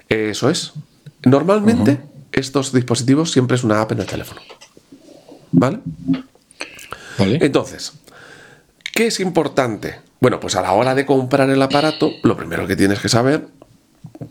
[0.08, 0.72] Eso es.
[1.24, 1.98] Normalmente
[2.32, 4.42] estos dispositivos siempre es una app en el teléfono.
[5.52, 5.78] ¿Vale?
[7.18, 7.38] ¿Vale?
[7.40, 7.92] Entonces,
[8.94, 10.00] ¿qué es importante?
[10.20, 13.48] Bueno, pues a la hora de comprar el aparato, lo primero que tienes que saber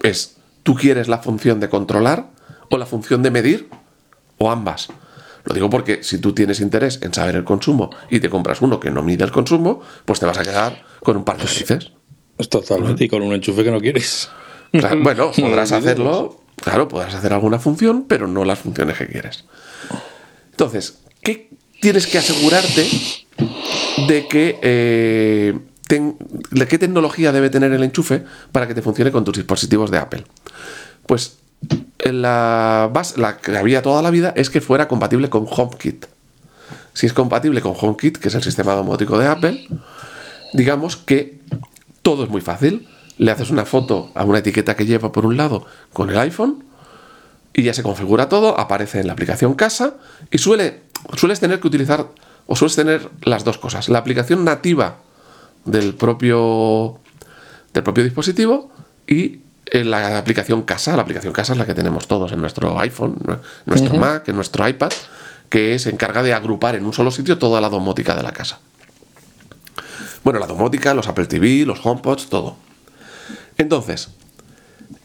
[0.02, 2.30] es, ¿tú quieres la función de controlar
[2.72, 3.70] o la función de medir
[4.38, 4.88] o ambas?
[5.44, 8.80] Lo digo porque si tú tienes interés en saber el consumo y te compras uno
[8.80, 11.92] que no mide el consumo, pues te vas a quedar con un par de narices.
[12.38, 13.04] Es Totalmente.
[13.04, 14.30] Y con un enchufe que no quieres.
[14.72, 19.46] Claro, bueno, podrás hacerlo, claro, podrás hacer alguna función, pero no las funciones que quieres.
[20.52, 21.50] Entonces, ¿qué
[21.82, 22.88] tienes que asegurarte
[24.08, 26.18] de que eh, ten-
[26.52, 29.98] de qué tecnología debe tener el enchufe para que te funcione con tus dispositivos de
[29.98, 30.24] Apple?
[31.06, 31.38] Pues
[32.04, 36.06] la, base, la que había toda la vida es que fuera compatible con HomeKit.
[36.94, 39.68] Si es compatible con HomeKit, que es el sistema domótico de Apple,
[40.54, 41.40] digamos que
[42.02, 42.88] todo es muy fácil.
[43.18, 46.64] Le haces una foto a una etiqueta que lleva por un lado con el iPhone
[47.54, 49.96] y ya se configura todo, aparece en la aplicación casa
[50.32, 50.82] y suele,
[51.16, 52.08] sueles tener que utilizar
[52.48, 53.90] o sueles tener las dos cosas.
[53.90, 54.98] La aplicación nativa
[55.66, 57.00] del propio,
[57.74, 58.72] del propio dispositivo
[59.08, 60.96] y eh, la aplicación casa.
[60.96, 64.36] La aplicación casa es la que tenemos todos en nuestro iPhone, en nuestro Mac, en
[64.36, 64.92] nuestro iPad,
[65.50, 68.60] que se encarga de agrupar en un solo sitio toda la domótica de la casa.
[70.24, 72.56] Bueno, la domótica, los Apple TV, los HomePods, todo.
[73.58, 74.10] Entonces,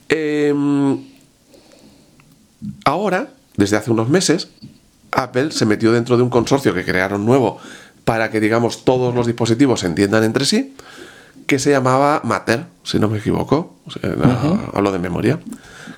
[0.08, 1.04] em,
[2.84, 4.48] ahora, desde hace unos meses,
[5.12, 7.58] Apple se metió dentro de un consorcio que crearon nuevo
[8.04, 10.74] para que, digamos, todos los dispositivos se entiendan entre sí,
[11.46, 13.76] que se llamaba Matter, si no me equivoco.
[13.84, 15.38] O sea, no, Hablo de memoria.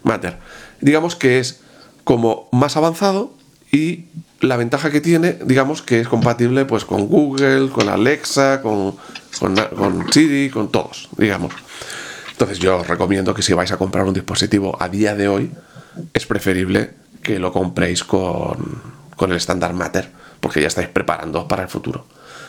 [0.02, 0.38] Matter.
[0.80, 1.60] Digamos que es
[2.04, 3.32] como más avanzado
[3.70, 4.06] y
[4.40, 8.96] la ventaja que tiene, digamos, que es compatible pues con Google, con Alexa, con,
[9.38, 11.52] con, con Siri, con todos, digamos.
[12.32, 15.52] Entonces yo os recomiendo que si vais a comprar un dispositivo a día de hoy,
[16.14, 16.90] es preferible
[17.22, 22.06] que lo compréis con, con el estándar Matter, porque ya estáis preparando para el futuro.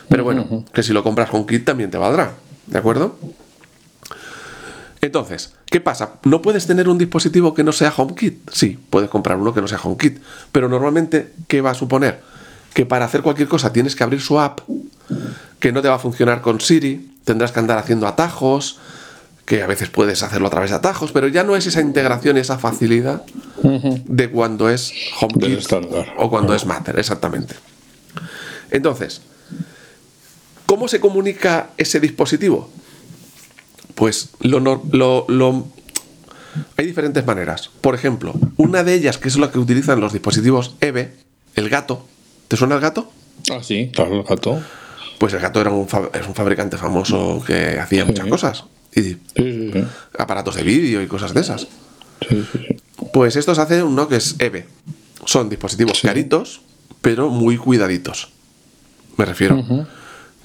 [0.08, 2.32] Pero bueno, que si lo compras con kit también te valdrá,
[2.66, 3.18] ¿de acuerdo?
[5.02, 6.14] Entonces, ¿qué pasa?
[6.24, 8.48] ¿No puedes tener un dispositivo que no sea HomeKit?
[8.50, 12.22] Sí, puedes comprar uno que no sea HomeKit, pero normalmente, ¿qué va a suponer?
[12.72, 14.60] Que para hacer cualquier cosa tienes que abrir su app,
[15.60, 18.78] que no te va a funcionar con Siri, tendrás que andar haciendo atajos,
[19.44, 22.38] que a veces puedes hacerlo a través de atajos, pero ya no es esa integración
[22.38, 23.24] y esa facilidad
[23.62, 26.14] de cuando es HomeKit estándar.
[26.18, 27.54] o cuando es Matter, exactamente.
[28.70, 29.20] Entonces,
[30.66, 32.70] ¿cómo se comunica ese dispositivo?
[33.94, 35.66] Pues lo, nor- lo- lo-
[36.76, 37.70] hay diferentes maneras.
[37.80, 41.12] Por ejemplo, una de ellas, que es la que utilizan los dispositivos EVE,
[41.54, 42.06] el gato.
[42.48, 43.10] ¿Te suena el gato?
[43.50, 44.62] Ah, sí, claro, el gato.
[45.18, 48.64] Pues el gato era un, es un fabricante famoso que hacía muchas cosas.
[48.94, 49.84] Y Sí, sí, sí.
[50.18, 51.66] aparatos de vídeo y cosas de esas.
[52.28, 52.76] Sí, sí, sí.
[53.12, 54.66] Pues estos hacen uno que es EVE.
[55.24, 56.62] son dispositivos caritos,
[57.00, 58.30] pero muy cuidaditos.
[59.16, 59.62] Me refiero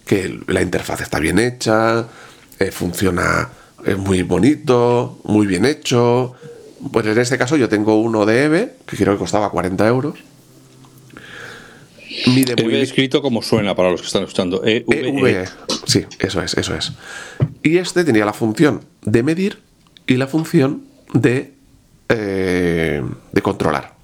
[0.05, 2.07] que la interfaz está bien hecha,
[2.59, 3.49] eh, funciona
[3.85, 6.33] es muy bonito, muy bien hecho.
[6.91, 10.19] Pues en este caso yo tengo uno de EVE, que creo que costaba 40 euros.
[12.27, 14.63] Mide muy EVE escrito como suena para los que están escuchando.
[14.63, 15.45] EVE.
[15.85, 16.93] Sí, eso es, eso es.
[17.63, 19.59] Y este tenía la función de medir
[20.05, 21.53] y la función de,
[22.09, 23.95] eh, de controlar.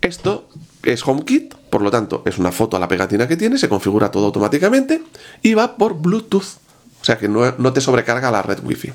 [0.00, 0.48] Esto
[0.82, 4.10] es HomeKit, por lo tanto es una foto a la pegatina que tiene, se configura
[4.10, 5.02] todo automáticamente
[5.42, 6.58] y va por Bluetooth.
[7.00, 8.92] O sea que no, te sobrecarga la red Wi-Fi.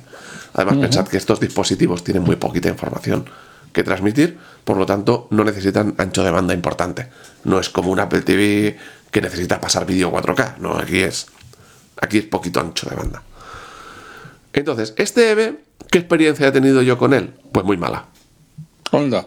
[0.53, 3.25] Además, pensad que estos dispositivos tienen muy poquita información
[3.73, 7.09] que transmitir, por lo tanto, no necesitan ancho de banda importante.
[7.43, 8.77] No es como un Apple TV
[9.11, 10.57] que necesita pasar vídeo 4K.
[10.57, 11.27] No, aquí es.
[12.01, 13.23] Aquí es poquito ancho de banda.
[14.53, 15.59] Entonces, este EVE,
[15.91, 17.33] ¿qué experiencia he tenido yo con él?
[17.51, 18.05] Pues muy mala.
[18.91, 19.25] Onda,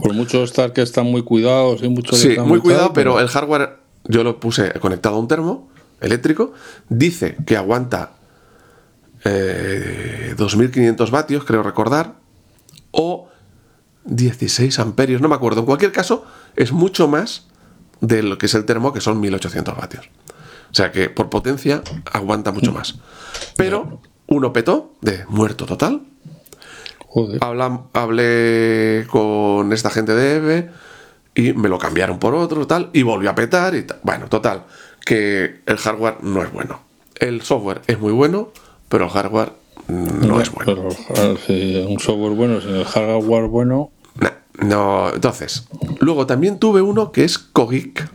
[0.00, 2.16] por mucho estar que están muy cuidados y mucho.
[2.16, 5.68] Sí, muy cuidado, pero el hardware yo lo puse conectado a un termo
[6.00, 6.52] eléctrico,
[6.88, 8.12] dice que aguanta
[9.24, 12.14] 2.500 eh, vatios, creo recordar,
[12.90, 13.28] o
[14.04, 15.60] 16 amperios, no me acuerdo.
[15.60, 16.24] En cualquier caso,
[16.56, 17.46] es mucho más
[18.00, 20.10] de lo que es el termo, que son 1.800 vatios.
[20.70, 22.96] O sea que por potencia aguanta mucho más.
[23.56, 26.02] Pero uno petó de muerto total.
[27.92, 30.70] Hablé con esta gente de EVE
[31.34, 33.98] y me lo cambiaron por otro, tal, y volvió a petar y tal.
[34.02, 34.64] Bueno, total
[35.04, 36.80] que el hardware no es bueno.
[37.16, 38.50] El software es muy bueno,
[38.88, 39.52] pero el hardware
[39.88, 40.88] no, es bueno.
[41.14, 43.90] Pero un software bueno sin el hardware bueno.
[44.58, 45.66] No, entonces.
[45.98, 48.08] Luego también tuve uno que es Kogik,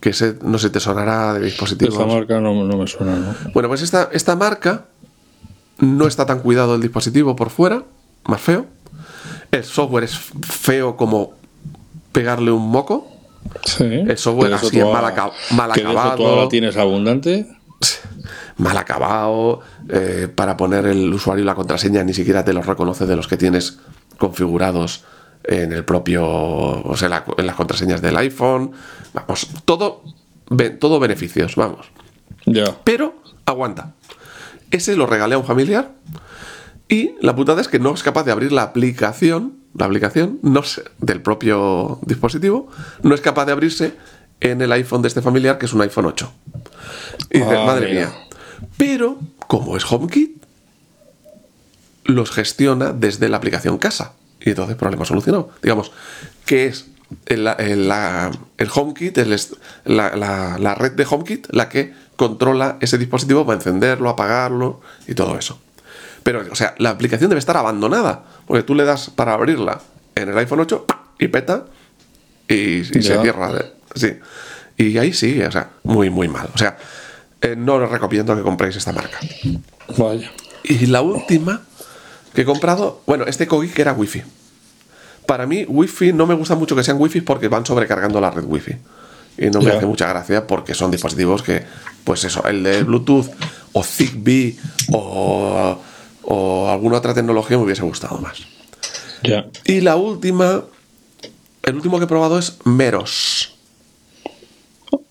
[0.00, 0.12] que
[0.42, 1.94] no se te sonará de dispositivos.
[1.94, 3.34] Esta marca no, me suena, ¿no?
[3.52, 4.86] Bueno, pues esta, esta marca
[5.78, 7.82] no está tan cuidado el dispositivo por fuera,
[8.28, 8.66] más feo.
[9.50, 11.34] El software es feo como
[12.12, 13.08] pegarle un moco.
[13.64, 13.84] Sí.
[13.84, 16.36] El software así es mal, acabado.
[16.36, 17.46] lo tienes abundante?
[18.58, 19.60] Mal acabado.
[19.88, 23.28] Eh, para poner el usuario y la contraseña ni siquiera te los reconoce de los
[23.28, 23.78] que tienes
[24.16, 25.04] configurados
[25.44, 26.24] en el propio.
[26.26, 28.72] O sea, en las contraseñas del iPhone.
[29.12, 30.02] Vamos, todo,
[30.80, 31.86] todo beneficios, vamos.
[32.46, 32.76] Ya.
[32.82, 33.92] Pero aguanta.
[34.70, 35.92] Ese lo regalé a un familiar.
[36.88, 40.62] Y la putada es que no es capaz de abrir la aplicación la aplicación no
[40.98, 42.68] del propio dispositivo
[43.02, 43.94] no es capaz de abrirse
[44.40, 46.32] en el iPhone de este familiar, que es un iPhone 8.
[47.30, 48.12] Y dices, ah, madre mía.
[48.76, 50.42] Pero, como es HomeKit,
[52.04, 54.12] los gestiona desde la aplicación casa.
[54.40, 55.50] Y entonces, problema solucionado.
[55.62, 55.90] Digamos,
[56.44, 56.86] que es
[57.24, 57.90] el, el,
[58.58, 59.18] el HomeKit,
[59.86, 60.16] la,
[60.58, 65.58] la red de HomeKit, la que controla ese dispositivo para encenderlo, apagarlo y todo eso.
[66.26, 69.80] Pero, o sea, la aplicación debe estar abandonada, porque tú le das para abrirla
[70.16, 70.84] en el iPhone 8
[71.20, 71.66] y peta
[72.48, 73.52] y, se cierra.
[73.94, 74.14] Sí.
[74.76, 76.48] Y ahí sí, o sea, muy, muy mal.
[76.52, 76.78] O sea,
[77.40, 79.20] eh, no les recomiendo que compréis esta marca.
[79.96, 80.32] Vaya.
[80.64, 81.62] Y la última
[82.34, 84.24] que he comprado, bueno, este Kogi que era Wi-Fi.
[85.26, 88.46] Para mí, Wi-Fi no me gusta mucho que sean Wi-Fi porque van sobrecargando la red
[88.46, 88.76] Wi-Fi.
[89.38, 91.62] Y no me hace mucha gracia porque son dispositivos que,
[92.02, 93.28] pues eso, el de Bluetooth
[93.74, 94.58] o Zigbee
[94.90, 95.78] o
[96.26, 98.38] o alguna otra tecnología me hubiese gustado más.
[99.64, 100.64] Y la última,
[101.62, 103.56] el último que he probado es Meros.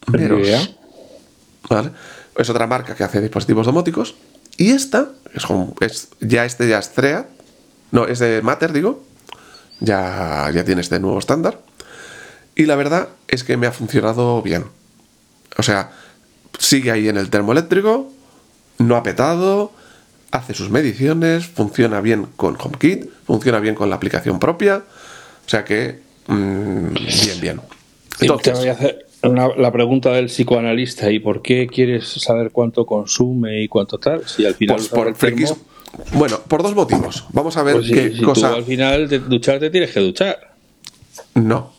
[0.07, 0.75] Meros.
[1.69, 1.91] ¿Vale?
[2.37, 4.15] Es otra marca que hace dispositivos domóticos.
[4.57, 5.09] Y esta,
[5.81, 6.91] es, ya este ya es
[7.91, 9.03] no, es de Matter, digo.
[9.79, 11.59] Ya, ya tiene este nuevo estándar.
[12.55, 14.65] Y la verdad es que me ha funcionado bien.
[15.57, 15.91] O sea,
[16.57, 18.11] sigue ahí en el termoeléctrico,
[18.77, 19.71] no ha petado,
[20.31, 24.83] hace sus mediciones, funciona bien con HomeKit, funciona bien con la aplicación propia,
[25.45, 27.61] o sea que mm, bien, bien.
[28.19, 29.05] Entonces, te voy a hacer
[29.57, 34.45] la pregunta del psicoanalista y por qué quieres saber cuánto consume y cuánto tal, si
[34.45, 35.15] al final pues por
[36.13, 37.25] bueno, por dos motivos.
[37.31, 38.53] Vamos a ver pues qué cosa.
[38.53, 40.53] al final de ducharte tienes que duchar.
[41.35, 41.73] No.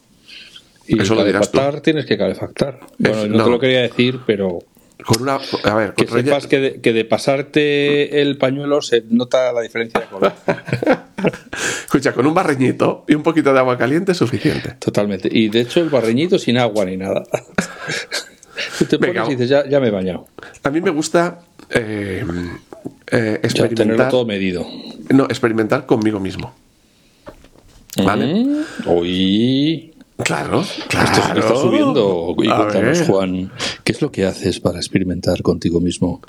[0.86, 1.50] Y Eso lo dirás
[1.82, 2.80] tienes que calefactar.
[2.98, 4.60] Bueno, no, te lo quería decir, pero
[5.06, 5.38] con una.
[5.64, 10.00] A ver, que sepas que de, que de, pasarte el pañuelo se nota la diferencia
[10.00, 10.32] de color.
[11.84, 14.72] Escucha, con un barreñito y un poquito de agua caliente es suficiente.
[14.80, 15.28] Totalmente.
[15.30, 17.24] Y de hecho, el barreñito sin agua ni nada.
[18.88, 20.26] te pones y dices, ya, ya, me he bañado.
[20.64, 21.40] A mí me gusta
[21.70, 22.24] eh,
[23.12, 23.86] eh, experimentar.
[23.86, 24.66] tenerlo todo medido.
[25.10, 26.52] No, experimentar conmigo mismo.
[28.04, 28.34] ¿Vale?
[28.34, 29.95] Mm, uy.
[30.24, 31.12] Claro, claro.
[31.12, 32.34] Esto está subiendo.
[32.38, 33.52] Y cuéntanos, Juan,
[33.84, 36.20] ¿qué es lo que haces para experimentar contigo mismo?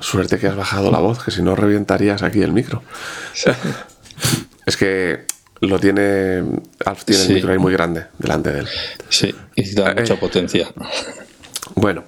[0.00, 2.82] suerte que has bajado la voz, que si no revientarías aquí el micro.
[4.66, 5.24] es que
[5.60, 6.42] lo tiene.
[6.84, 7.28] Alf tiene Sí.
[7.30, 8.68] el micro ahí muy grande delante de él.
[9.08, 10.68] Sí, y da Eh, mucha potencia.
[11.76, 12.04] Bueno,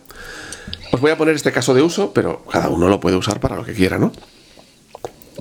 [0.93, 3.57] os voy a poner este caso de uso, pero cada uno lo puede usar para
[3.57, 4.13] lo que quiera, ¿no?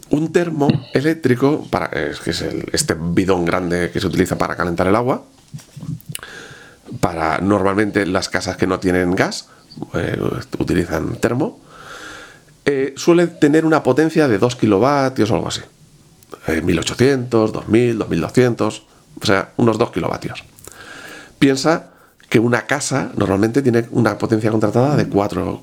[0.09, 4.55] Un termo eléctrico, para, es que es el- este bidón grande que se utiliza para
[4.55, 5.23] calentar el agua,
[6.99, 9.47] para normalmente las casas que no tienen gas
[9.93, 10.17] eh,
[10.59, 11.59] utilizan termo,
[12.65, 15.61] eh, suele tener una potencia de 2 kilovatios o algo así.
[16.47, 18.83] Eh, 1800, 2000, 2200,
[19.21, 20.43] o sea, unos 2 kilovatios.
[21.37, 21.91] Piensa
[22.29, 25.61] que una casa normalmente tiene una potencia contratada de 4,5,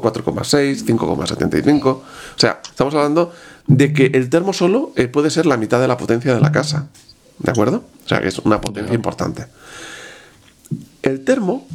[0.00, 1.86] 4,6, 5,75.
[1.86, 2.02] O
[2.36, 3.32] sea, estamos hablando
[3.66, 6.50] de que el termo solo eh, puede ser la mitad de la potencia de la
[6.50, 6.88] casa.
[7.38, 7.84] ¿De acuerdo?
[8.04, 9.46] O sea, que es una potencia importante.
[11.02, 11.66] El termo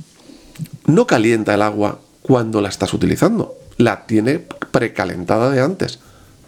[0.85, 3.55] no calienta el agua cuando la estás utilizando.
[3.77, 4.39] La tiene
[4.71, 5.99] precalentada de antes.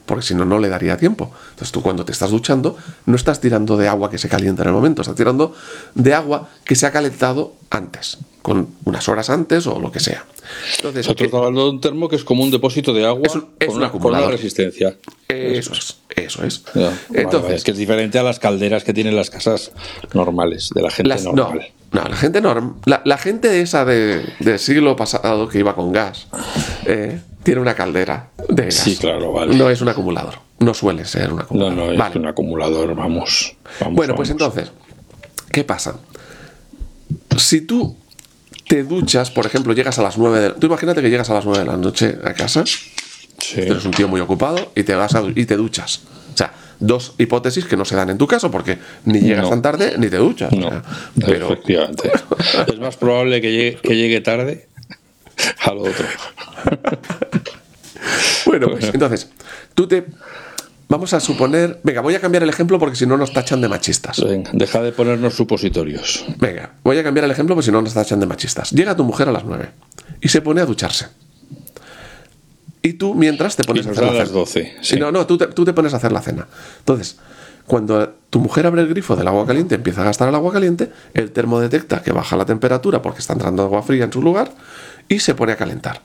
[0.06, 1.32] Porque si no, no le daría tiempo.
[1.49, 4.69] Entonces tú cuando te estás duchando, no estás tirando de agua que se calienta en
[4.69, 5.56] el momento, estás tirando
[5.95, 10.23] de agua que se ha calentado antes, con unas horas antes o lo que sea.
[10.75, 13.34] Entonces, Nosotros estamos hablando de un termo que es como un depósito de agua Es
[13.34, 14.95] un- es con, un una, con una resistencia.
[15.27, 16.62] eh, eso es, eso es.
[17.12, 19.71] Entonces, vale, es que es diferente a las calderas que tienen las casas
[20.13, 21.69] normales, de la gente Las- no, normal.
[21.91, 25.91] no, la gente norm, la, la gente esa de, del siglo pasado que iba con
[25.91, 26.27] gas
[26.86, 28.75] eh, tiene una caldera de gas.
[28.75, 29.55] Sí, claro, vale.
[29.55, 30.36] No es un acumulador.
[30.60, 31.75] No suele ser un No, acumulador.
[31.77, 32.19] no, es Vale.
[32.19, 33.55] un acumulador, vamos.
[33.81, 34.71] vamos, Bueno, pues entonces,
[35.51, 35.95] ¿qué pasa?
[37.38, 37.97] Si tú
[38.67, 41.45] te duchas, por ejemplo, llegas a las 9 de Tú imagínate que llegas a las
[41.45, 43.60] 9 de la noche a casa, Sí.
[43.62, 46.01] eres un tío muy ocupado y te vas a, y te duchas.
[46.34, 49.49] O sea, dos hipótesis que no se dan en tu caso porque ni llegas No.
[49.49, 50.51] tan tarde ni te duchas.
[50.54, 50.84] o No, sea,
[51.25, 52.12] pero efectivamente.
[52.67, 54.67] es más probable que llegue, que llegue tarde
[55.65, 56.06] a lo otro.
[58.45, 59.30] Bueno, pues entonces,
[59.73, 60.06] tú te.
[60.95, 61.81] Vamos a suponer.
[61.84, 64.23] Venga, voy a cambiar el ejemplo porque si no nos tachan de machistas.
[64.23, 66.25] Venga, deja de ponernos supositorios.
[66.39, 68.71] Venga, voy a cambiar el ejemplo porque si no nos tachan de machistas.
[68.71, 69.71] Llega tu mujer a las 9
[70.21, 71.08] y se pone a ducharse.
[72.81, 74.39] Y tú, mientras, te Y pones a hacer da la las cena.
[74.39, 74.73] 12.
[74.79, 74.95] Sí.
[74.95, 76.47] No, no, tú te, tú te pones a hacer la cena.
[76.79, 77.17] Entonces,
[77.67, 80.93] cuando tu mujer abre el grifo del agua caliente, empieza a gastar el agua caliente,
[81.13, 84.49] el termo detecta que baja la temperatura porque está entrando agua fría en su lugar
[85.10, 86.01] y se pone a calentar.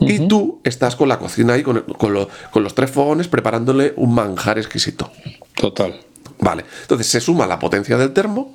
[0.00, 3.94] Y tú estás con la cocina ahí, con, con lo- con los tres fogones, preparándole
[3.96, 5.10] un manjar exquisito.
[5.54, 5.98] Total.
[6.40, 8.54] Vale, entonces se suma la potencia del termo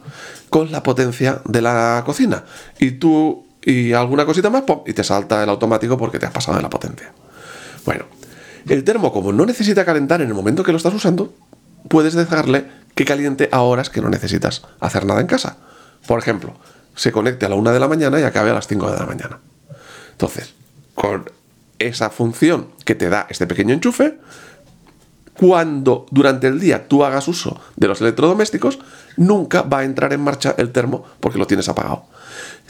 [0.50, 2.46] con la potencia de la cocina.
[2.80, 4.82] Y tú y alguna cosita más, ¡pum!
[4.86, 7.12] y te salta el automático porque te has pasado de la potencia.
[7.86, 8.06] Bueno,
[8.70, 11.34] el termo, como no necesita calentar en el momento que lo estás usando,
[11.90, 15.58] puedes dejarle que caliente a horas que no necesitas hacer nada en casa.
[16.08, 16.54] Por ejemplo,
[16.96, 19.06] se conecte a la una de la mañana y acabe a las 5 de la
[19.06, 19.40] mañana.
[20.12, 20.54] Entonces,
[20.96, 21.30] con
[21.80, 24.18] esa función que te da este pequeño enchufe,
[25.34, 28.80] cuando durante el día tú hagas uso de los electrodomésticos,
[29.18, 32.06] nunca va a entrar en marcha el termo porque lo tienes apagado.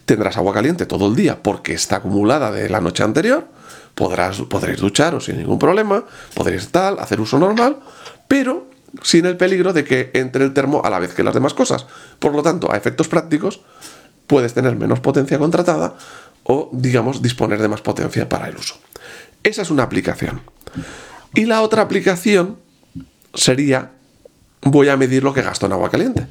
[0.06, 3.48] Tendrás agua caliente todo el día porque está acumulada de la noche anterior,
[3.96, 7.78] podrás, podréis ducharos sin ningún problema, podréis tal, hacer uso normal,
[8.28, 8.68] pero
[9.02, 11.86] sin el peligro de que entre el termo a la vez que las demás cosas.
[12.20, 13.62] Por lo tanto, a efectos prácticos,
[14.28, 15.96] puedes tener menos potencia contratada
[16.44, 18.76] o, digamos, disponer de más potencia para el uso.
[19.44, 20.42] Esa es una aplicación.
[21.34, 22.58] Y la otra aplicación
[23.34, 23.92] sería,
[24.62, 26.28] voy a medir lo que gasto en agua caliente.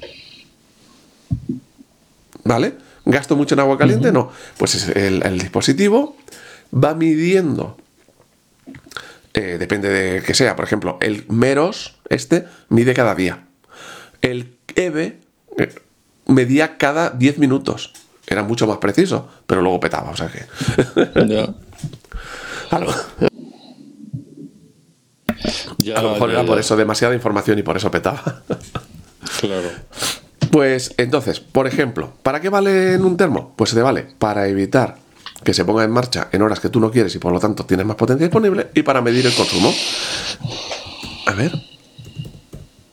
[2.45, 2.75] ¿Vale?
[3.05, 4.13] ¿Gasto mucho en agua caliente?
[4.13, 4.31] No.
[4.59, 6.17] Pues es el, el dispositivo
[6.73, 7.77] va midiendo,
[9.35, 13.45] eh, depende de que sea, por ejemplo, el Meros, este, mide cada día.
[14.21, 15.21] El EVE
[15.59, 15.75] eh,
[16.27, 17.93] medía cada 10 minutos.
[18.33, 20.45] Era mucho más preciso, pero luego petaba, o sea que...
[25.79, 28.43] Ya, A lo mejor ya, era por eso demasiada información y por eso petaba.
[29.41, 29.69] Claro.
[30.51, 33.53] Pues entonces, por ejemplo, ¿para qué vale en un termo?
[33.57, 34.97] Pues te vale para evitar
[35.43, 37.67] que se ponga en marcha en horas que tú no quieres y por lo tanto
[37.67, 39.73] tienes más potencia disponible y para medir el consumo.
[41.27, 41.53] A ver.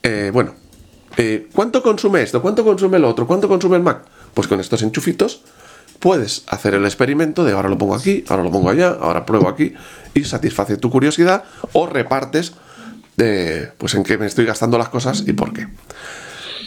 [0.01, 0.55] Eh, bueno,
[1.17, 2.41] eh, ¿cuánto consume esto?
[2.41, 3.27] ¿Cuánto consume lo otro?
[3.27, 4.05] ¿Cuánto consume el Mac?
[4.39, 5.41] Pues con estos enchufitos
[5.99, 9.49] puedes hacer el experimento de ahora lo pongo aquí, ahora lo pongo allá, ahora pruebo
[9.49, 9.73] aquí
[10.13, 12.53] y satisface tu curiosidad o repartes
[13.17, 15.67] de, pues en qué me estoy gastando las cosas y por qué.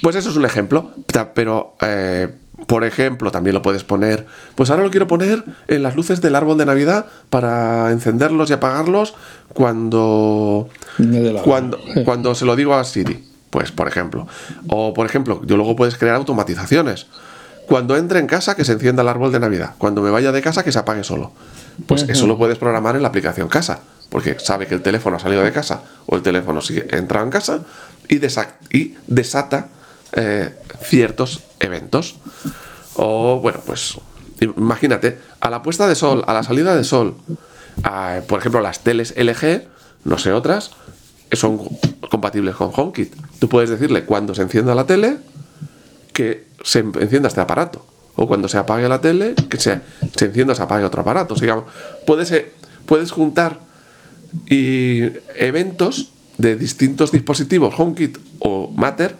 [0.03, 0.91] Pues eso es un ejemplo,
[1.33, 2.29] pero eh,
[2.67, 6.37] por ejemplo también lo puedes poner, pues ahora lo quiero poner en las luces del
[6.37, 9.15] árbol de Navidad para encenderlos y apagarlos
[9.55, 10.69] cuando
[11.43, 14.29] cuando, cuando se lo digo a Siri, pues por ejemplo.
[14.69, 17.07] O por ejemplo, yo luego puedes crear automatizaciones.
[17.67, 20.43] Cuando entre en casa que se encienda el árbol de Navidad, cuando me vaya de
[20.43, 21.33] casa que se apague solo.
[21.87, 23.81] Pues eso lo puedes programar en la aplicación casa.
[24.11, 27.31] porque sabe que el teléfono ha salido de casa o el teléfono sigue entrado en
[27.31, 27.61] casa
[28.09, 29.69] y, desa- y desata
[30.13, 32.17] eh, ciertos eventos.
[32.95, 33.97] O bueno, pues
[34.41, 37.15] imagínate, a la puesta de sol, a la salida de sol,
[37.85, 39.63] a, por ejemplo, las teles LG,
[40.05, 40.73] no sé otras,
[41.33, 41.59] son
[42.11, 43.15] compatibles con HomeKit.
[43.39, 45.17] Tú puedes decirle cuando se encienda la tele
[46.13, 47.85] que se encienda este aparato.
[48.15, 49.81] O cuando se apague la tele, que se,
[50.15, 51.35] se encienda, se apague otro aparato.
[51.35, 51.63] O sea,
[52.07, 52.33] puedes,
[52.87, 53.59] puedes juntar
[54.49, 55.03] y
[55.37, 59.17] eventos de distintos dispositivos, HomeKit o Matter,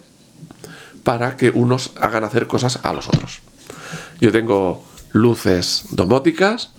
[1.03, 3.41] para que unos hagan hacer cosas a los otros.
[4.19, 6.71] Yo tengo luces domóticas,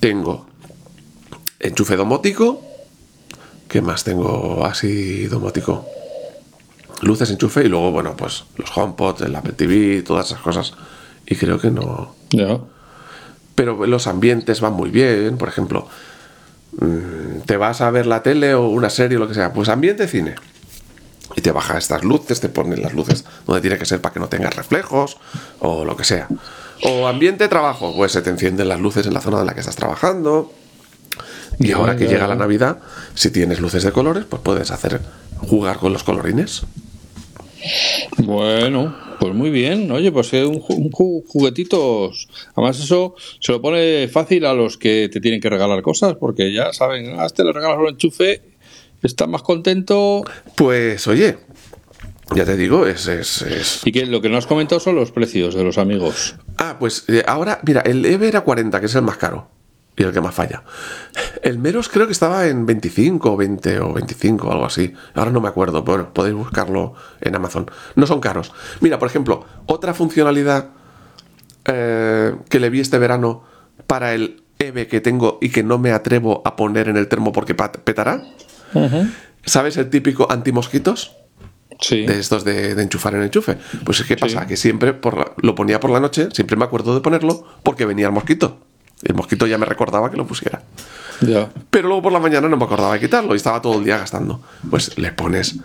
[0.00, 0.46] tengo
[1.58, 2.62] enchufe domótico,
[3.68, 5.86] ¿qué más tengo así domótico?
[7.02, 10.72] Luces, enchufe y luego, bueno, pues los HomePod, el Apple TV, todas esas cosas.
[11.26, 12.14] Y creo que no,
[13.54, 15.36] pero los ambientes van muy bien.
[15.36, 15.86] Por ejemplo,
[16.78, 19.68] mm, te vas a ver la tele o una serie o lo que sea, pues
[19.68, 20.34] ambiente cine.
[21.36, 24.20] Y te baja estas luces, te ponen las luces donde tiene que ser para que
[24.20, 25.16] no tengas reflejos
[25.60, 26.28] o lo que sea.
[26.84, 29.60] O ambiente trabajo, pues se te encienden las luces en la zona de la que
[29.60, 30.52] estás trabajando.
[31.58, 32.78] Y ahora que llega la Navidad,
[33.14, 35.00] si tienes luces de colores, pues puedes hacer
[35.38, 36.62] jugar con los colorines.
[38.18, 39.90] Bueno, pues muy bien.
[39.90, 42.28] Oye, pues es un, ju- un ju- juguetitos.
[42.54, 46.52] Además, eso se lo pone fácil a los que te tienen que regalar cosas, porque
[46.52, 48.42] ya saben, a este le regalas un enchufe,
[49.02, 50.22] está más contento.
[50.56, 51.38] Pues oye,
[52.34, 55.10] ya te digo, es, es, es- Y que lo que no has comentado son los
[55.12, 56.36] precios de los amigos.
[56.58, 59.48] Ah, pues eh, ahora, mira, el EVE era 40, que es el más caro.
[59.96, 60.62] Y el que más falla.
[61.42, 64.94] El Meros creo que estaba en 25 o 20 o 25 algo así.
[65.14, 65.82] Ahora no me acuerdo.
[65.82, 67.70] Bueno, podéis buscarlo en Amazon.
[67.94, 68.52] No son caros.
[68.80, 70.70] Mira, por ejemplo, otra funcionalidad
[71.66, 73.44] eh, que le vi este verano
[73.86, 77.32] para el EVE que tengo y que no me atrevo a poner en el termo
[77.32, 78.22] porque petará.
[79.44, 81.16] ¿Sabes el típico antimosquitos?
[81.80, 82.06] Sí.
[82.06, 83.58] de estos de, de enchufar en enchufe.
[83.84, 84.46] Pues ¿qué pasa?
[84.46, 87.86] Que siempre por la- lo ponía por la noche, siempre me acuerdo de ponerlo porque
[87.86, 88.60] venía el mosquito.
[89.02, 90.62] El mosquito ya me recordaba que lo pusiera.
[91.70, 93.98] Pero luego por la mañana no me acordaba de quitarlo y estaba todo el día
[93.98, 94.40] gastando.
[94.70, 95.56] Pues le pones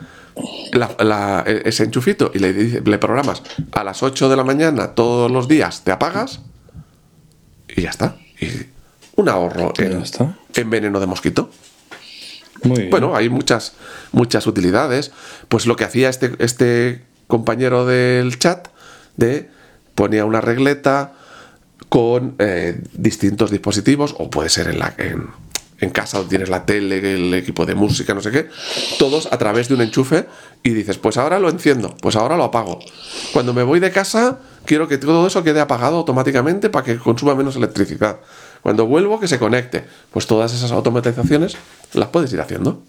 [0.73, 4.93] la- la- e- ese enchufito y le, le programas a las 8 de la mañana
[4.93, 6.41] todos los días, te apagas
[7.75, 8.15] y ya está.
[8.39, 8.49] Y
[9.15, 10.37] un ahorro en, está.
[10.53, 11.49] en veneno de mosquito.
[12.63, 12.89] Muy bien.
[12.91, 13.73] Bueno, hay muchas,
[14.11, 15.11] muchas utilidades.
[15.47, 18.67] Pues lo que hacía este, este compañero del chat
[19.15, 19.49] de
[19.95, 21.13] ponía una regleta
[21.89, 25.27] con eh, distintos dispositivos, o puede ser en, la, en,
[25.79, 28.47] en casa donde tienes la tele, el equipo de música, no sé qué,
[28.97, 30.25] todos a través de un enchufe
[30.63, 32.79] y dices, pues ahora lo enciendo, pues ahora lo apago.
[33.31, 37.35] Cuando me voy de casa, quiero que todo eso quede apagado automáticamente para que consuma
[37.35, 38.19] menos electricidad.
[38.61, 39.85] Cuando vuelvo, que se conecte.
[40.11, 41.57] Pues todas esas automatizaciones
[41.93, 42.81] las puedes ir haciendo.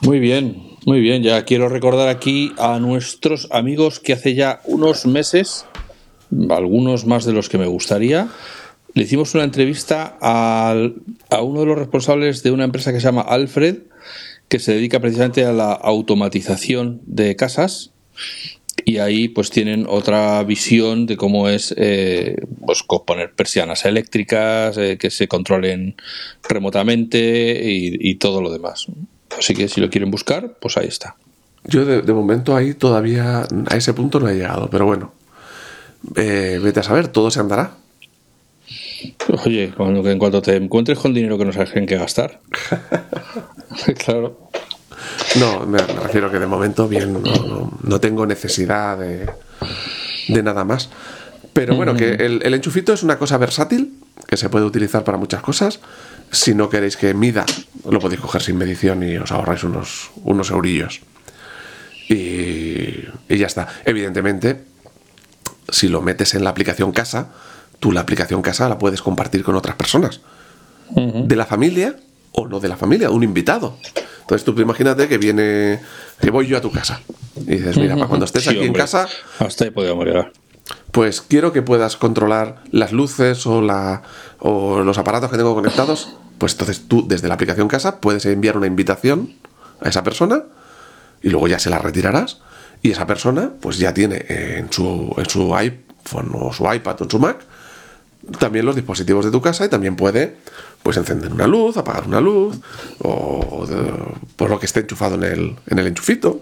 [0.00, 1.22] Muy bien, muy bien.
[1.22, 5.66] Ya quiero recordar aquí a nuestros amigos que hace ya unos meses,
[6.50, 8.28] algunos más de los que me gustaría,
[8.94, 10.94] le hicimos una entrevista al-
[11.30, 13.78] a uno de los responsables de una empresa que se llama Alfred,
[14.48, 17.90] que se dedica precisamente a la automatización de casas.
[18.84, 24.96] Y ahí pues tienen otra visión de cómo es eh, pues, poner persianas eléctricas, eh,
[24.98, 25.96] que se controlen
[26.48, 28.86] remotamente y, y todo lo demás.
[29.36, 31.16] Así que si lo quieren buscar, pues ahí está.
[31.64, 35.12] Yo de, de momento ahí todavía a ese punto no he llegado, pero bueno.
[36.14, 37.72] Eh, vete a saber, todo se andará.
[39.44, 42.40] Oye, cuando, en cuanto te encuentres con dinero que no sabes en qué gastar.
[44.04, 44.48] claro.
[45.38, 49.28] No, me, refiero que de momento bien, no, no- no tengo necesidad de,
[50.28, 50.88] de nada más.
[51.52, 53.94] Pero bueno, que el, el enchufito es una cosa versátil,
[54.26, 55.80] que se puede utilizar para muchas cosas.
[56.30, 57.46] Si no queréis que mida,
[57.88, 61.00] lo podéis coger sin medición y os ahorráis unos, unos eurillos.
[62.08, 63.68] Y, y ya está.
[63.84, 64.60] Evidentemente,
[65.68, 67.28] si lo metes en la aplicación casa,
[67.80, 70.20] tú la aplicación casa la puedes compartir con otras personas.
[70.94, 71.96] De la familia
[72.32, 73.76] o no de la familia, un invitado.
[74.20, 75.80] Entonces tú imagínate que viene,
[76.20, 77.00] que voy yo a tu casa.
[77.36, 79.08] Y dices, mira, para cuando estés Sí, aquí en casa,
[79.38, 80.32] Hasta ahí podíamos llegar.
[80.92, 84.02] pues quiero que puedas controlar las luces o, la,
[84.38, 86.14] o los aparatos que tengo conectados.
[86.38, 89.34] Pues entonces tú desde la aplicación casa puedes enviar una invitación
[89.80, 90.44] a esa persona
[91.22, 92.40] y luego ya se la retirarás.
[92.82, 97.04] Y esa persona pues ya tiene en su, en su iPhone o su iPad o
[97.04, 97.38] en su Mac
[98.38, 100.36] también los dispositivos de tu casa y también puede
[100.82, 102.56] pues encender una luz, apagar una luz
[103.02, 103.66] o
[104.36, 106.40] por lo que esté enchufado en el, en el enchufito.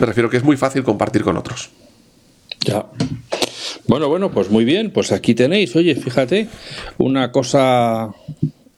[0.00, 1.70] Me refiero que es muy fácil compartir con otros.
[2.64, 2.86] Ya.
[3.86, 6.48] Bueno, bueno, pues muy bien, pues aquí tenéis, oye, fíjate,
[6.98, 8.10] una cosa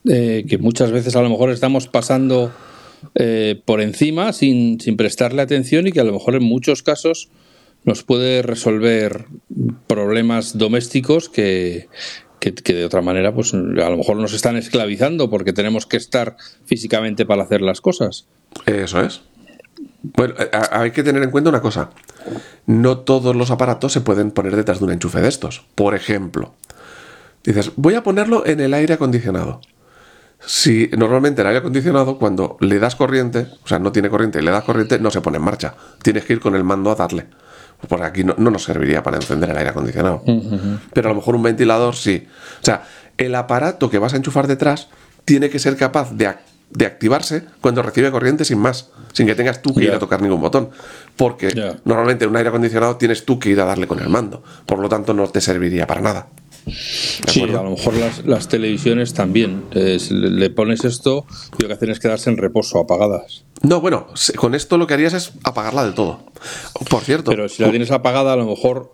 [0.09, 2.51] eh, que muchas veces a lo mejor estamos pasando
[3.15, 7.29] eh, por encima sin, sin prestarle atención y que a lo mejor en muchos casos
[7.85, 9.27] nos puede resolver
[9.87, 11.89] problemas domésticos que,
[12.41, 16.37] que, de otra manera pues a lo mejor nos están esclavizando porque tenemos que estar
[16.65, 18.27] físicamente para hacer las cosas.
[18.67, 19.23] Eso es.
[20.03, 21.91] Bueno, eh, hay que tener en cuenta una cosa.
[22.67, 25.65] No todos los aparatos se pueden poner detrás de un enchufe de estos.
[25.75, 26.55] Por ejemplo,
[27.45, 29.61] dices, voy a ponerlo en el aire acondicionado.
[30.47, 34.43] Si normalmente el aire acondicionado, cuando le das corriente, o sea, no tiene corriente y
[34.43, 35.75] le das corriente, no se pone en marcha.
[36.03, 37.27] Tienes que ir con el mando a darle.
[37.89, 40.23] Porque aquí no, nos serviría para encender el aire acondicionado.
[40.93, 42.27] Pero a lo mejor un ventilador sí.
[42.61, 42.85] O sea,
[43.17, 44.89] el aparato que vas a enchufar detrás
[45.25, 46.27] tiene que ser capaz de
[46.75, 50.21] de activarse cuando recibe corriente sin más, sin que tengas tú que ir a tocar
[50.21, 50.71] ningún botón.
[51.17, 54.43] Porque normalmente en un aire acondicionado tienes tú que ir a darle con el mando.
[54.67, 56.27] Por lo tanto, no te serviría para nada.
[56.67, 57.95] Sí, a lo mejor
[58.25, 59.65] las, televisiones también.
[59.73, 61.27] le, pones esto
[61.59, 63.45] y lo que hacen es quedarse en reposo, apagadas.
[63.63, 64.07] No, bueno,
[64.37, 66.21] con esto lo que harías es apagarla de todo.
[66.91, 67.31] Por cierto.
[67.31, 68.93] Pero si la tienes apagada, a lo mejor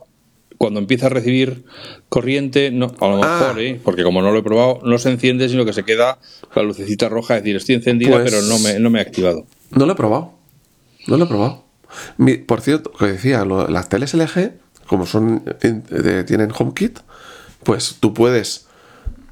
[0.60, 1.64] cuando empieza a recibir
[2.10, 3.38] corriente, no, a lo ah.
[3.40, 3.80] mejor, ¿eh?
[3.82, 6.18] porque como no lo he probado, no se enciende, sino que se queda
[6.54, 9.46] la lucecita roja, es decir, estoy encendida, pues pero no me, no me ha activado.
[9.70, 10.34] No lo he probado.
[11.06, 11.64] No lo he probado.
[12.46, 14.52] por cierto, que decía, las teles LG,
[14.86, 15.42] como son
[16.26, 16.98] tienen HomeKit,
[17.64, 18.66] pues tú puedes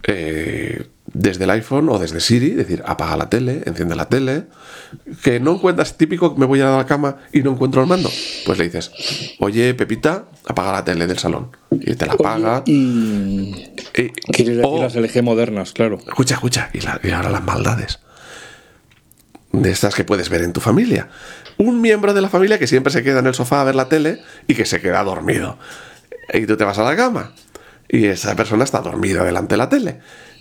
[0.07, 4.45] eh, desde el iPhone o desde Siri, decir, apaga la tele, enciende la tele,
[5.23, 8.11] que no encuentras típico que me voy a la cama y no encuentro el mando,
[8.45, 8.93] pues le dices,
[9.41, 12.63] oye Pepita, apaga la tele del salón y te la apaga.
[12.67, 13.53] y...
[13.93, 15.99] Quieres decir las LG modernas, claro.
[16.07, 18.01] Escucha, escucha, y, ahora las maldades
[19.53, 21.09] de estas que puedes ver en tu familia.
[21.57, 23.89] Un miembro de la familia que siempre se queda en el sofá a ver la
[23.89, 25.59] tele y que se queda dormido.
[26.33, 27.33] Y tú te vas a la cama
[27.89, 30.01] y esa persona está dormida delante de la tele.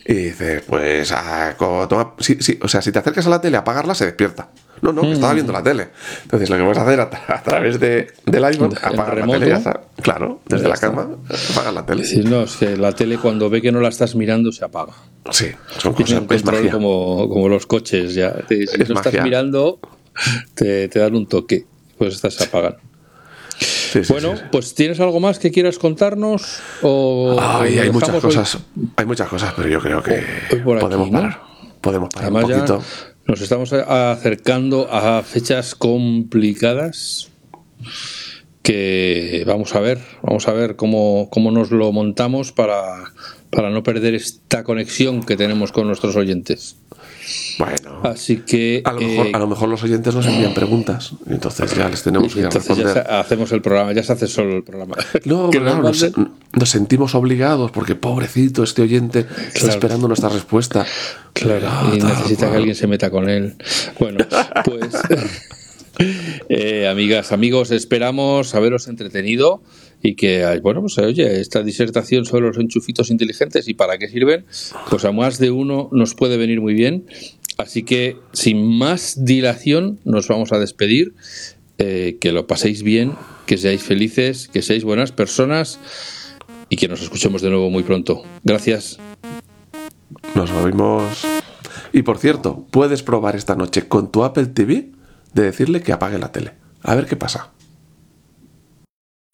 [0.10, 4.06] Y dice, pues, ah, o sea, si te acercas a la tele a apagarla, se
[4.06, 4.52] despierta.
[4.82, 5.90] No, no, que estaba viendo la tele.
[6.24, 9.60] Entonces, lo que puedes hacer a, través de, del iPhone, apagar la tele.
[10.02, 11.10] claro, desde la cama,
[11.52, 12.06] apagar la tele.
[12.06, 14.94] Sí, no, es que la tele cuando ve que no la estás mirando, se apaga.
[15.30, 16.72] Sí, son cosas es magia.
[16.72, 18.34] Como, como los coches, ya.
[18.48, 19.80] Si no estás mirando,
[20.54, 21.66] te, te dan un toque,
[21.98, 22.78] pues estas se apagan
[24.10, 26.60] bueno, pues ¿tienes algo más que quieras contarnos?
[26.82, 28.58] O hay muchas cosas,
[28.96, 30.24] hay muchas cosas, pero yo creo que
[30.64, 31.42] podemos parar.
[31.82, 32.84] Podemos parar un poquito.
[33.26, 37.30] nos estamos acercando a fechas complicadas
[38.64, 43.14] que vamos a ver, vamos a ver cómo, cómo nos lo montamos para,
[43.50, 46.76] para no perder esta conexión que tenemos con nuestros oyentes.
[47.58, 51.76] Bueno, así que a lo, mejor, a lo mejor los oyentes nos envían preguntas, entonces
[51.76, 53.00] ya les tenemos que responder.
[53.10, 54.96] hacemos el programa, ya se hace solo el programa.
[55.26, 60.86] No, claro, nos, sentimos obligados porque pobrecito este oyente está esperando nuestra respuesta.
[61.34, 63.56] Claro, y necesita que alguien se meta con él.
[64.00, 64.20] Bueno,
[64.64, 64.96] pues
[66.50, 69.62] eh, amigas, amigos, esperamos haberos entretenido
[70.02, 74.46] y que, bueno, pues oye, esta disertación sobre los enchufitos inteligentes y para qué sirven,
[74.90, 77.06] pues a más de uno nos puede venir muy bien.
[77.58, 81.16] Así que, sin más dilación, nos vamos a despedir.
[81.80, 83.14] Eh, que lo paséis bien,
[83.46, 85.80] que seáis felices, que seáis buenas personas
[86.70, 88.24] y que nos escuchemos de nuevo muy pronto.
[88.44, 88.98] Gracias.
[90.34, 91.24] Nos vemos.
[91.94, 94.90] Y por cierto, puedes probar esta noche con tu Apple TV
[95.34, 96.54] de decirle que apague la tele.
[96.82, 97.52] A ver qué pasa.